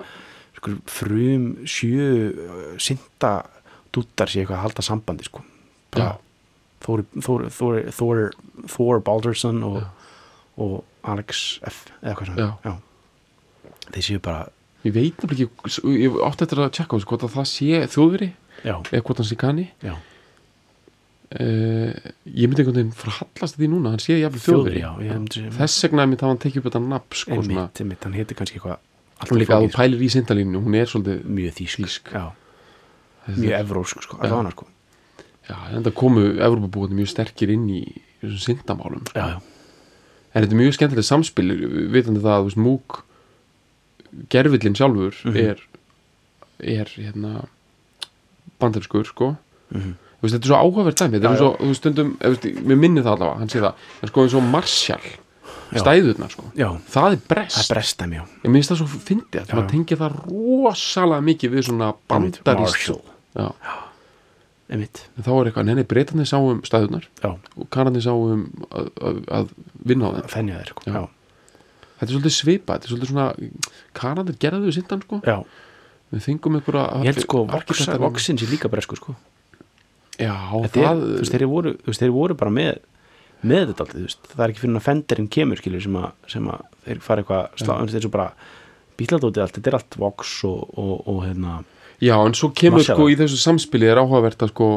[0.55, 3.33] einhver frum sjö uh, synda
[3.93, 5.43] dúttar sé eitthvað að halda sambandi sko.
[6.85, 7.03] Þór,
[8.69, 9.83] Þór Baldursson og,
[10.61, 10.75] og
[11.05, 12.73] Alex F eða hvað já.
[13.93, 14.47] þeir séu bara
[14.85, 18.29] ég veit nefnilega ekki ég átti eftir að tjekka hvort að það sé þjóðveri
[18.65, 19.95] eða hvort hann sé kanni já,
[21.35, 21.91] uh,
[22.25, 25.39] ég myndi einhvern veginn frá hallast því núna hann sé jafnvel þjóðveri já, ég myndi
[25.41, 28.37] segja- þess vegna myndi hann tekið upp þetta nafn sko, svona, einmitt, einmitt, hann heitir
[28.39, 28.77] kannski eitthvað
[29.21, 31.33] of líka að flókið, þú pælir í sindalínu hún er svolítið sko.
[31.39, 32.13] mjög þýsk,
[33.35, 34.23] mjög evrósk sko, Já.
[34.29, 34.65] allavega sko.
[35.49, 37.81] já, en það komu Evrópabúið mjög sterkir inn í
[38.21, 39.19] þessum sindamálum sko.
[39.25, 41.49] en þetta er mjög skemmtilegt samspil
[41.93, 43.03] vitandi það að veist, múk
[44.29, 45.37] gerfillin sjálfur Mhm.
[45.37, 45.59] er
[46.59, 47.45] er hérna
[48.59, 49.35] bandarskur sko
[49.73, 49.95] Mhm.
[49.95, 52.15] Þú veist, þetta er svo áhugaverð dæmi þetta er svo, þú veist, stundum,
[52.69, 55.07] mér minni það allavega hann sé það, en sko eins og Marshall
[55.73, 55.81] Já.
[55.81, 58.21] stæðurnar sko, já, það er það brest er brestæm, já.
[58.45, 59.47] Ég minnst það svo fyndið, Já.
[59.49, 63.47] að maður tengja það rosalega mikið við svona bandarist já,
[64.69, 68.45] einmitt, en þá er eitthvað, neini, breytanir sá um stæðurnar já, og kanarnir sá um
[68.69, 69.51] að, að, að
[69.89, 70.29] vinna á þeim.
[70.35, 70.85] Þennja þeir sko.
[70.85, 71.01] Já.
[71.97, 73.27] þetta er svolítið svipað, þetta er svolítið svona
[73.97, 75.21] kanarnir gerðu sindan sko.
[75.25, 75.37] Já,
[76.13, 77.45] við fengum einhverja ég held sko
[78.05, 79.17] Voxin sé líka bresku sko
[80.19, 80.35] já,
[80.65, 81.73] Þetta er, það þú veist, þeir voru,
[82.15, 82.83] voru bara með
[83.45, 86.07] með þetta alltaf, þú veist, það er ekki fyrir að fenderinn kemur, skilur, sem að,
[86.31, 88.27] sem að þeir fara eitthvað, slá, þú veist, þeir svo bara
[88.95, 91.59] bíladótið allt, þetta er allt Vox og, og, og hérna,
[92.03, 92.97] Já, en svo kemur Marshall.
[92.99, 94.69] sko í þessu samspili er áhugavert að sko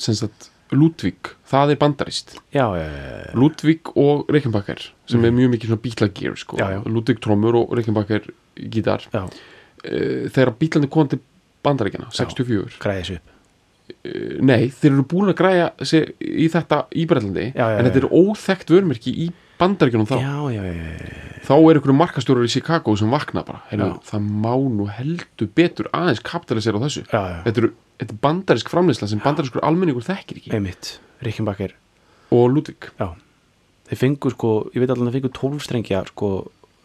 [0.00, 2.30] sem sagt Ludvig, það er bandarist.
[2.54, 6.60] Já, já, já, Ludvig og Rickenbacker sem er mjög mikið svona bílagear sko.
[6.88, 8.30] Ludvig trommur og Rickenbacker
[8.72, 9.04] gítar.
[9.12, 11.20] Já, uh, þegar bílandi kom til
[11.62, 13.31] bandaríkjana 64, græði þessu upp
[14.42, 18.02] nei, þeir eru búin að græja í þetta í já, en þetta já.
[18.02, 19.28] er óþekkt vörmerki í
[19.62, 20.16] bandaríkjanum þá.
[20.18, 24.08] Já, já, já, þá er einhverju markastjórar í Chicago sem vakna bara, Heyrðu, Já.
[24.10, 27.04] það má nú heldur betur aðeins kapitalisera á þessu.
[27.06, 27.70] Já, já, þetta, eru,
[28.02, 30.54] þetta er bandarisk framleysla sem bandariskur almenningur þekkir ekki.
[30.56, 30.94] Einmitt.
[31.22, 31.76] Rickenbacker,
[32.34, 33.12] og Ludvig já.
[33.90, 36.32] Þeir fengu sko, ég veit alveg að þeir fengu tólfstrengja sko,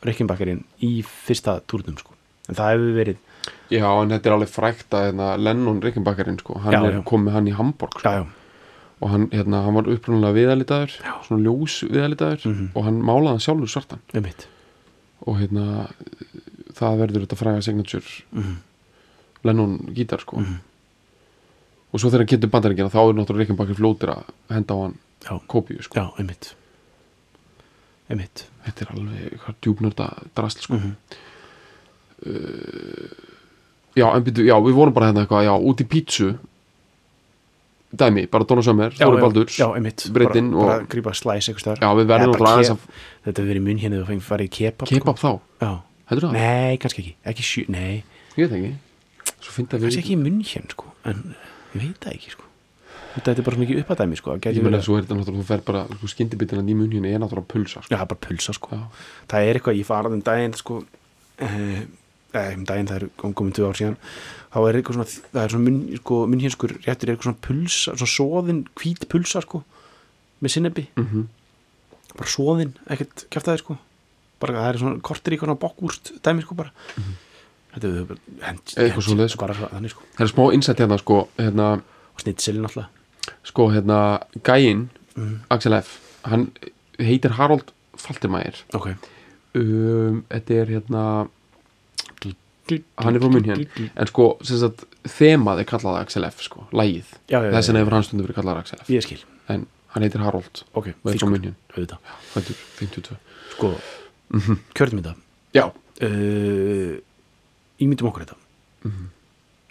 [0.06, 2.14] Rickenbackerinn í fyrsta túrnum sko,
[2.50, 3.24] en það hefur verið
[3.70, 7.32] já en þetta er alveg frækt að hérna, Lennon Rickenbackerinn sko, hann Já, er komið
[7.32, 8.28] hann í Hamburg sko.
[9.02, 10.96] og hann, hérna, hann var upprunalega viðalitaður
[11.28, 12.70] svona ljós viðalitaður Mhm.
[12.76, 14.00] og hann málaði hann sjálfur svartan.
[15.28, 15.90] Og hérna
[16.74, 18.56] það verður þetta fræga signature Mhm.
[19.44, 20.38] Lennon gítar sko.
[20.40, 20.60] Mhm.
[21.94, 24.98] og svo þegar hann getur bandaríkina þá er náttúrulega Rickenbacker flótir að henda á hann
[25.48, 25.96] kópíu sko.
[25.96, 26.54] Já, einmitt.
[28.10, 28.46] Einmitt.
[28.66, 30.74] Þetta er alveg eitthvað djúpnörda drasl sko.
[30.74, 30.96] Mhm.
[33.98, 36.30] Já, en byrju, já, við vorum bara hérna eitthvað, já, út í pítsu.
[37.98, 39.22] Dæmi, bara Donna Summer, já, Þóri
[40.12, 42.82] Breiddin bara, og- bara grípa slæs eitthvað já, við verðum náttúrulega aðeins að
[43.26, 45.42] þetta hefur verið mun hérna þú fengið farið í kebab kebab þá, sko.
[45.62, 45.72] já.
[46.10, 46.34] heldur það?
[46.34, 48.04] nei, kannski ekki, ekki sjö, nei.
[48.36, 48.74] Ég veit ekki.
[49.48, 51.24] Það kannski ekki í munn hérna sko en
[51.74, 52.44] ég veit það ekki sko.
[53.18, 55.48] Þetta er bara svo mikið uppadæmi sko það ég meina svo er þetta náttúrulega, þú
[55.48, 57.88] fer bara sko, skyndibittina í munjunni er náttúrulega pulsa sko.
[57.90, 58.70] já, það bara pulsa sko.
[58.76, 58.84] Já,
[59.32, 60.84] það er eitthvað, ég farað um daginn sko,
[61.40, 61.88] eh,
[62.58, 63.98] um daginn það er kom- komin tvö ár síðan
[64.54, 67.96] þá er eitthvað svona, það er svona mun, sko, munnhjenskur réttur er eitthvað svona pulsa,
[67.98, 69.64] svona soðin hvít pulsa sko,
[70.42, 71.28] með sinnebi mm
[72.18, 73.76] bara soðin, ekkert kjátt það sko.
[74.42, 76.72] Bara það er svona kortir í eitthvað bokkúrst dæmi sko bara.
[77.76, 78.62] Þetta er bara Mhm.
[78.74, 79.38] Eitthvað sko.
[79.44, 81.68] bara svo- þannig sko, það er smá innsætt hérna sko, hérna,
[82.16, 82.88] og snitselin alltaf
[83.44, 84.00] sko, hérna
[84.42, 85.40] gæinn, mm.
[85.52, 86.52] Axel F hann
[86.98, 88.88] heitir Harold Faltermægir ok.
[89.54, 91.30] Um, þetta er hérna
[93.04, 94.86] hann er frá München en sko, sem sagt,
[95.18, 98.82] þemað er kallað Axel F, sko, lægið þess vegna hefur hann stundu verið kallað Axel
[98.84, 98.90] F.
[98.94, 99.22] Ég skil,
[99.54, 100.64] en hann heitir Harold.
[100.78, 100.92] Ok,
[102.80, 103.18] 52
[103.56, 103.72] sko,
[104.78, 105.16] kjörðum þetta
[105.56, 105.66] já,
[106.06, 106.98] uh,
[107.82, 108.38] ímyndum okkur þetta.
[108.88, 109.08] Mhm.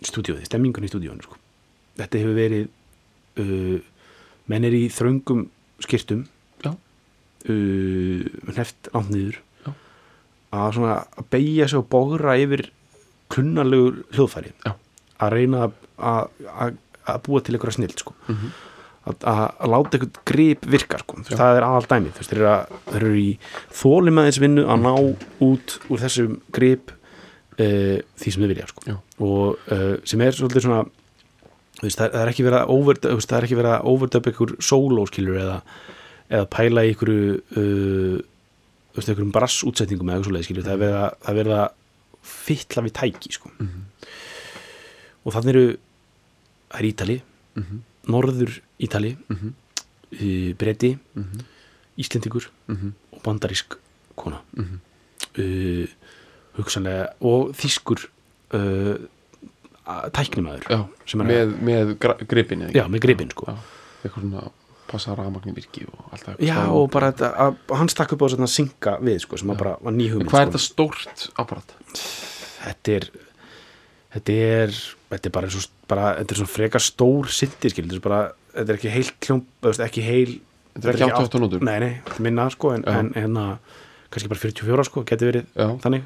[0.06, 1.36] stúdíóði, stemmingun í stúdíónu sko.
[1.96, 2.66] þetta hefur verið
[3.40, 3.78] uh,
[4.50, 5.46] menn er í þröngum
[5.84, 6.26] skýrtum
[6.64, 6.72] Já.
[6.72, 9.38] uh, hneft langt niður.
[9.64, 9.72] Já.
[10.52, 12.68] að að beigja sig og bógra yfir
[13.32, 14.72] klunnalegur hljóðfæri Já.
[15.20, 15.72] að reyna að-
[17.26, 18.14] búa til einhverja snild sko.
[18.28, 18.52] Mhm.
[19.06, 21.16] að, að, láta einhvern grip virka sko.
[21.28, 21.86] Það er aðal
[22.18, 23.38] veist, þeir, eru að, þeir eru í
[23.80, 24.92] þólimaðinsvinnu að ná
[25.46, 26.90] út úr þessum grip
[27.60, 28.96] uh, því sem þau vilja sko.
[29.22, 30.80] Og uh, sem er svolítið svona
[31.82, 33.90] veist, það, það er ekki verið að over, þú veist, það er ekki verið að
[33.92, 35.56] overdub einhver sólóskilur eða,
[36.26, 38.18] eða pæla í einhverju uh,
[39.12, 40.98] einhverjum brassútsetningum eða eitthvað svoleið skilur, það er verið
[41.60, 41.74] að,
[42.26, 43.50] fytla við tæki sko.
[43.58, 43.84] Mhm.
[45.26, 45.76] og þannig eru
[46.70, 47.22] það er Ítali,
[47.56, 47.78] Mhm.
[48.08, 49.54] Norður Ítali Mhm.
[50.12, 51.40] uh, Breti, Mhm.
[51.98, 52.92] Íslendingur Mhm.
[53.12, 53.76] og bandarísk
[54.16, 55.86] kona uh,
[56.56, 58.06] hugsanlega og þýskur
[58.54, 58.98] uh,
[61.06, 61.96] sem er með, með
[62.28, 63.56] gripin já, með gripin sko já,
[64.04, 64.50] eitthvað svona
[64.90, 68.26] passa rafmagni virki og allt það já, og bara þetta, að, hann stakk upp á
[68.28, 70.56] að synga við sko, sem að bara var ný en hugmynd hvað er sko.
[70.56, 71.76] þetta stórt apparat?
[72.64, 73.08] þetta er
[74.16, 74.76] þetta er,
[75.12, 78.20] þetta er bara, eins og, bara þetta er svona frekar stór sindir þetta er bara,
[78.54, 79.46] þetta er ekki heil kljóm
[79.88, 80.36] ekki heil
[80.76, 81.62] Þetta er ekki 88 nótur?
[81.64, 82.98] nei, nei, minna sko en, Já.
[83.00, 83.44] en hérna,
[84.12, 86.04] kannski bara 44 sko, geti verið já, þannig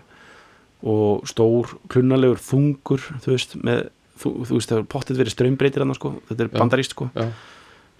[0.86, 3.88] og stór, klunnalegur, þungur þú veist, með
[4.20, 6.58] þú, þú veist, það er pottið verið strömbreytir hann sko, þetta er Já.
[6.62, 7.26] bandaríst sko, já,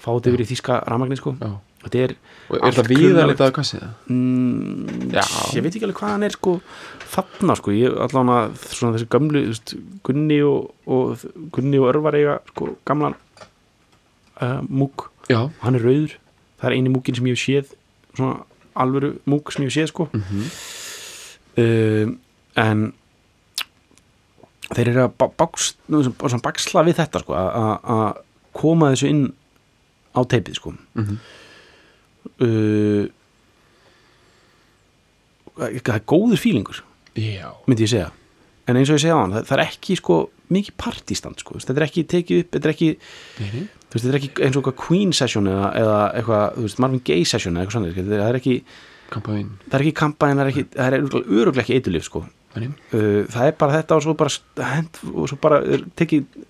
[0.05, 1.51] fáið yfir í þýska rafmagni sko, já.
[1.81, 2.13] Þetta er
[2.51, 3.93] og er það viðalitaðu kassið það?
[4.13, 5.13] mm,
[5.57, 6.55] ég veit ekki alveg hvað hann er sko
[7.15, 9.73] þarna sko, ég allan að svona þessi gömlu, þú veist,
[10.05, 11.25] Gunni og, og
[11.57, 13.17] Gunni og Örvar eiga sko gamlan
[14.43, 16.19] uh, múk, já, hann er rauður.
[16.61, 17.73] Það er eini múkin sem ég hef séð
[18.19, 18.43] svona
[18.85, 20.09] alvöru múk sem ég hef séð sko.
[20.13, 20.45] Mhm.
[21.61, 22.13] Um,
[22.61, 22.85] en
[24.71, 25.15] þeir eru að
[26.45, 28.21] baksla við þetta sko, að- að að
[28.61, 29.25] koma þessu inn
[30.17, 30.75] á teipið sko.
[30.99, 31.21] Mhm
[32.41, 33.09] uh,
[35.61, 36.83] það er góður fílingur
[37.19, 38.11] já, myndi ég segja.
[38.69, 40.19] En eins og ég segja á hann, það, það er ekki sko
[40.51, 42.91] mikið partístand sko, þetta er ekki tekið upp þetta er ekki,
[43.41, 46.81] nei þú veist, þetta er ekki eins og eitthvað Queen session eða, eða eitthvað, veist,
[46.83, 48.57] Marvin Gaye session eða eitthvað svona, það er ekki
[49.11, 50.99] kampaðinn það er ekki það er ekki, það er
[51.41, 52.23] öruglega ekki eitulif sko,
[52.55, 54.35] uh, það er bara þetta og svo bara,
[54.71, 55.61] hent, og svo bara
[55.99, 56.47] tekið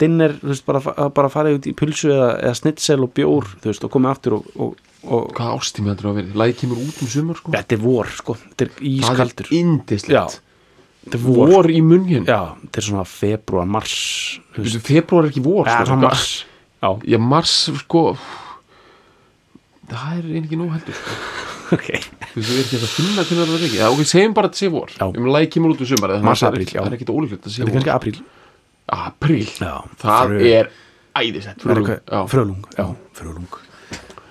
[0.00, 0.82] dinner, þú veist, bara,
[1.14, 4.36] bara farið út í pulsu eða, eða snitsel og bjór, þú veist, og komið aftur
[4.38, 6.40] og, og, og hvað ástími heldur það að vera?
[6.42, 7.54] Læði kemur út um sumar sko.
[7.54, 10.38] Þetta er vor, sko, þetta er ískaldur það er indislegt
[11.08, 13.96] þetta er vor, vor í munn Já, þetta er svona februar, mars
[14.58, 15.98] februar er ekki vor sko, sko.
[16.02, 16.28] mars.
[16.78, 18.04] Já, já, mars sko
[19.88, 21.18] það er ekki nóg heldur sko.
[21.76, 21.86] ok.
[22.32, 23.78] Þú veist, við erum ekki að finna hvernig það er ekki.
[23.78, 24.92] Já, ok, segjum bara að þetta sé vor.
[25.08, 28.20] Um lægi kemur út um sumar það er ekki ólíklegt að sé Þetta er vor
[28.94, 29.48] apríl.
[29.58, 30.70] Já, það frö- er
[31.18, 32.28] æðisett Það er frölung.
[32.32, 32.86] Frölung, já,
[33.18, 33.58] frölung.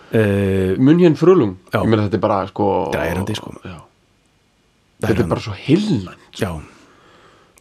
[0.08, 1.58] Uh, munn hérna frölung?
[1.74, 1.82] Já.
[1.82, 3.52] ég meina þetta er bara sko Þetta er ærandi, sko.
[5.04, 6.52] þetta er bara svo heilnæmt Já,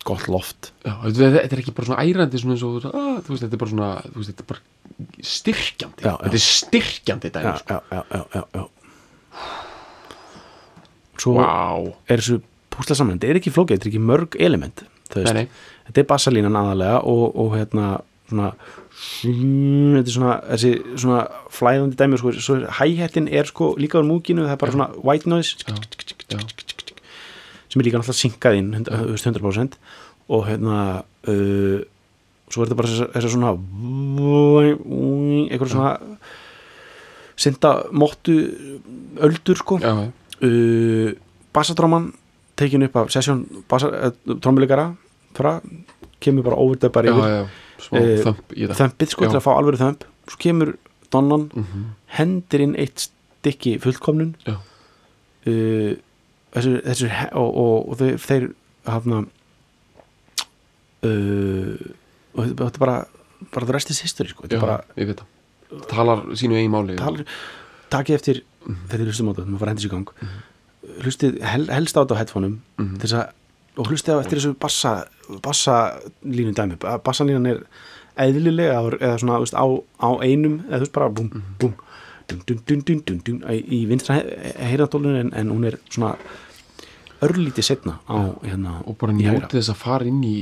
[0.06, 0.70] gott loft.
[0.84, 3.72] Þetta þetta er ekki bara svona ærandi svona eins og, ah, veist, þetta er bara
[3.74, 4.62] svona veist, þetta er bara
[5.32, 6.06] styrkjandi.
[6.06, 7.80] Þetta er styrkjandi dæmi já, sko.
[7.90, 8.66] já, já, já, já,
[11.20, 11.90] svo wow.
[12.06, 12.38] er þessu
[12.72, 15.58] púsla saman þetta er ekki flókið, þetta er ekki mörg element þú veist.
[15.86, 17.86] Þetta er bassalínan aðalega og, og hérna
[18.26, 18.52] svona
[18.96, 21.18] þetta er svona, þessi svona
[21.52, 25.30] flæðandi dæmi, sko, svo hæghættin er sko líka úr múkinu, það er bara svona white
[25.30, 25.60] noise.
[25.66, 25.76] Já.
[27.68, 29.78] sem er líka náttúrulega synkað inn 100%, þú veist, 100%
[30.32, 30.78] og hérna
[31.28, 31.78] uh,
[32.50, 33.52] svo er þetta bara þess að svona
[35.50, 35.92] eitthvað svona
[37.36, 38.36] synda móttu
[39.20, 39.78] öldur sko.
[39.82, 40.08] Já, já.
[40.48, 41.10] uh,
[41.52, 42.14] bassadráman
[42.56, 44.08] tekin upp af sesjón uh,
[44.40, 44.94] trómuleikara
[45.36, 45.60] fra,
[46.20, 47.42] kemur bara óvitað bara yfir já.
[47.86, 48.76] smá Eh, það.
[48.80, 49.28] þömpið sko Já.
[49.30, 50.74] til að fá alveg þömp svo kemur
[51.12, 51.84] donnan Mhm.
[52.18, 54.34] hendir inn eitt stykki fullkomnun.
[55.46, 55.94] Uh,
[56.52, 57.06] þessu, þessu
[57.38, 58.46] og, og, og þeir, þeir
[58.90, 59.20] hafna
[61.06, 61.76] uh,
[62.34, 62.96] og þetta þetta er bara
[63.52, 64.46] bara the rest is history sko.
[64.48, 65.86] Þetta er ég veit það.
[65.90, 66.96] Talar sínu eigin máli.
[66.98, 67.24] Talar,
[67.92, 70.08] takið eftir þegar þið hlustum á þetta, maður fara hendis í gang.
[71.04, 72.98] Hlustið hel, helst á þetta á headphoneum Mhm.
[72.98, 73.32] til þess að,
[73.76, 74.92] og hlustið á eftir þessu bassa,
[75.44, 75.76] bassa
[76.24, 76.78] línu dæmi.
[77.04, 77.62] Bassalínan er
[78.16, 79.64] eðlilega eða- svona, veist, á,
[80.00, 81.74] á einum eða þú veist bara búm, búm
[82.28, 84.16] dun, dun, dun, dun, dun, dun, í vinstra
[84.58, 86.16] heyrandólinu en, en hún er svona
[87.24, 90.34] örlítið setna á hérna og bara njótið þess að fara inn í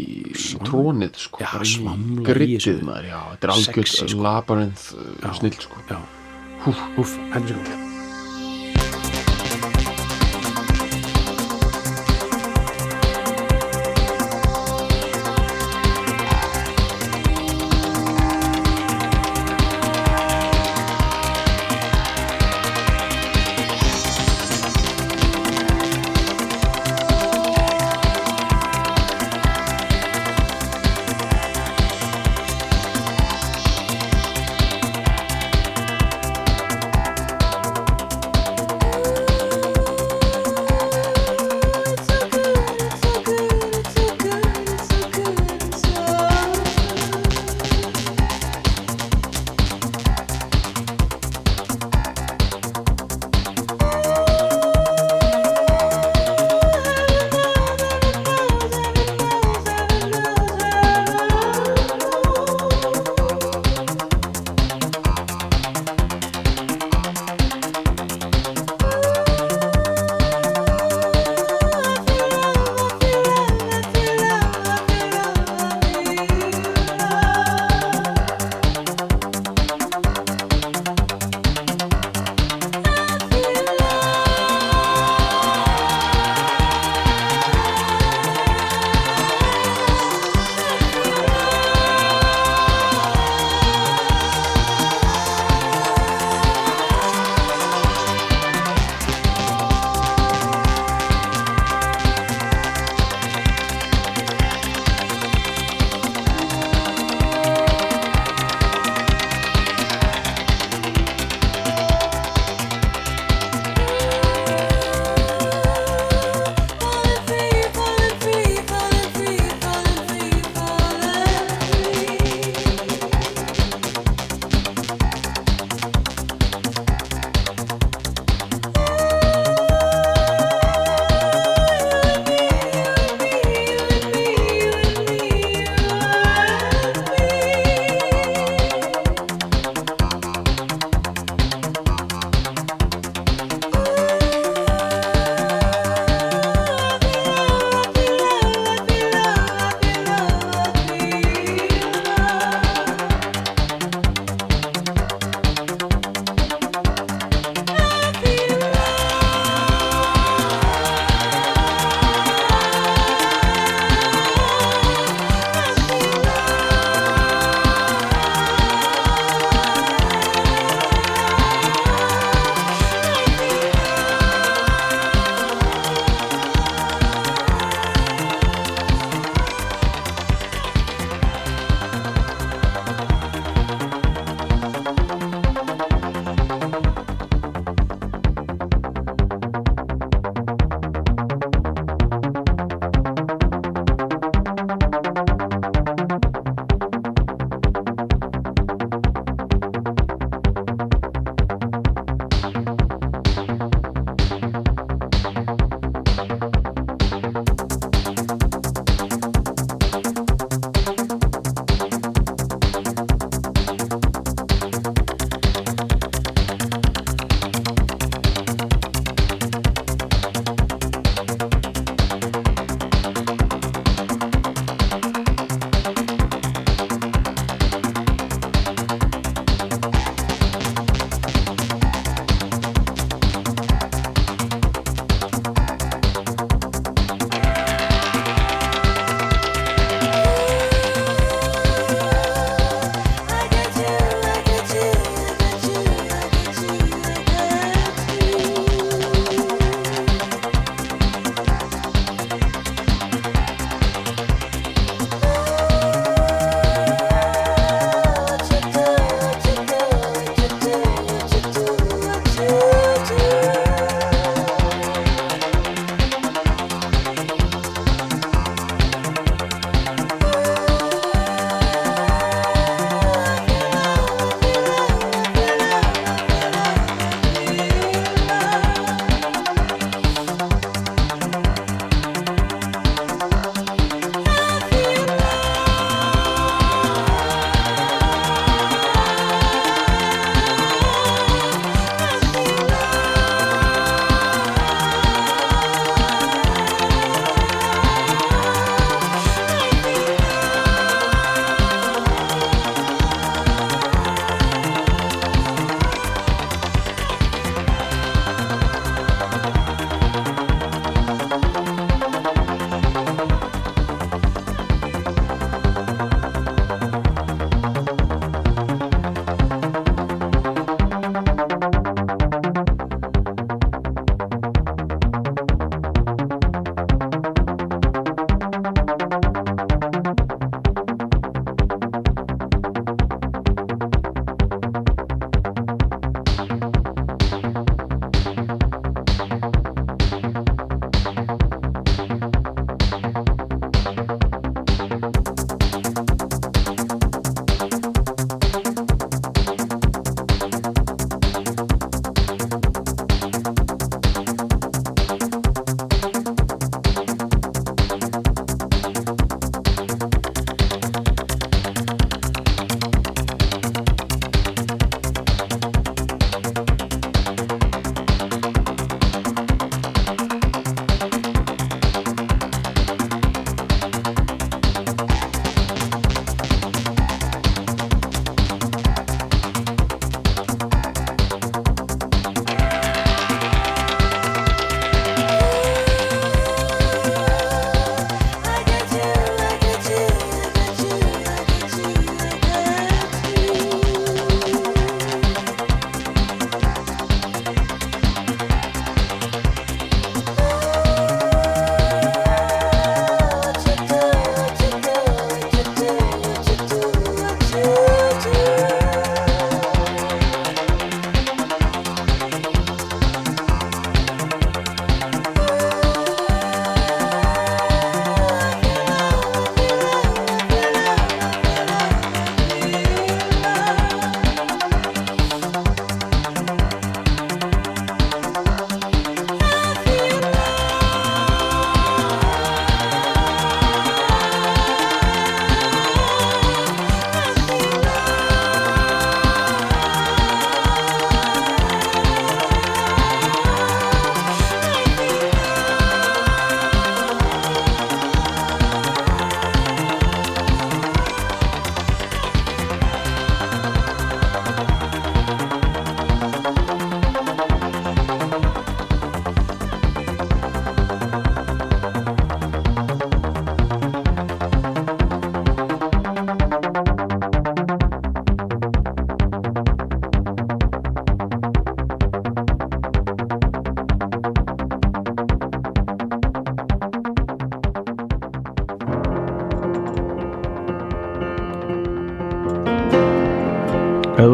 [0.67, 4.23] trónið sko, Já, bara svamla í grittið maður, já, þetta er algjörð sko.
[4.27, 5.85] labarinth uh, snill sko.
[5.91, 5.99] já,
[6.65, 7.94] húf, húf, hendur sér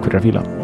[0.00, 0.59] Takk fyrir að fíla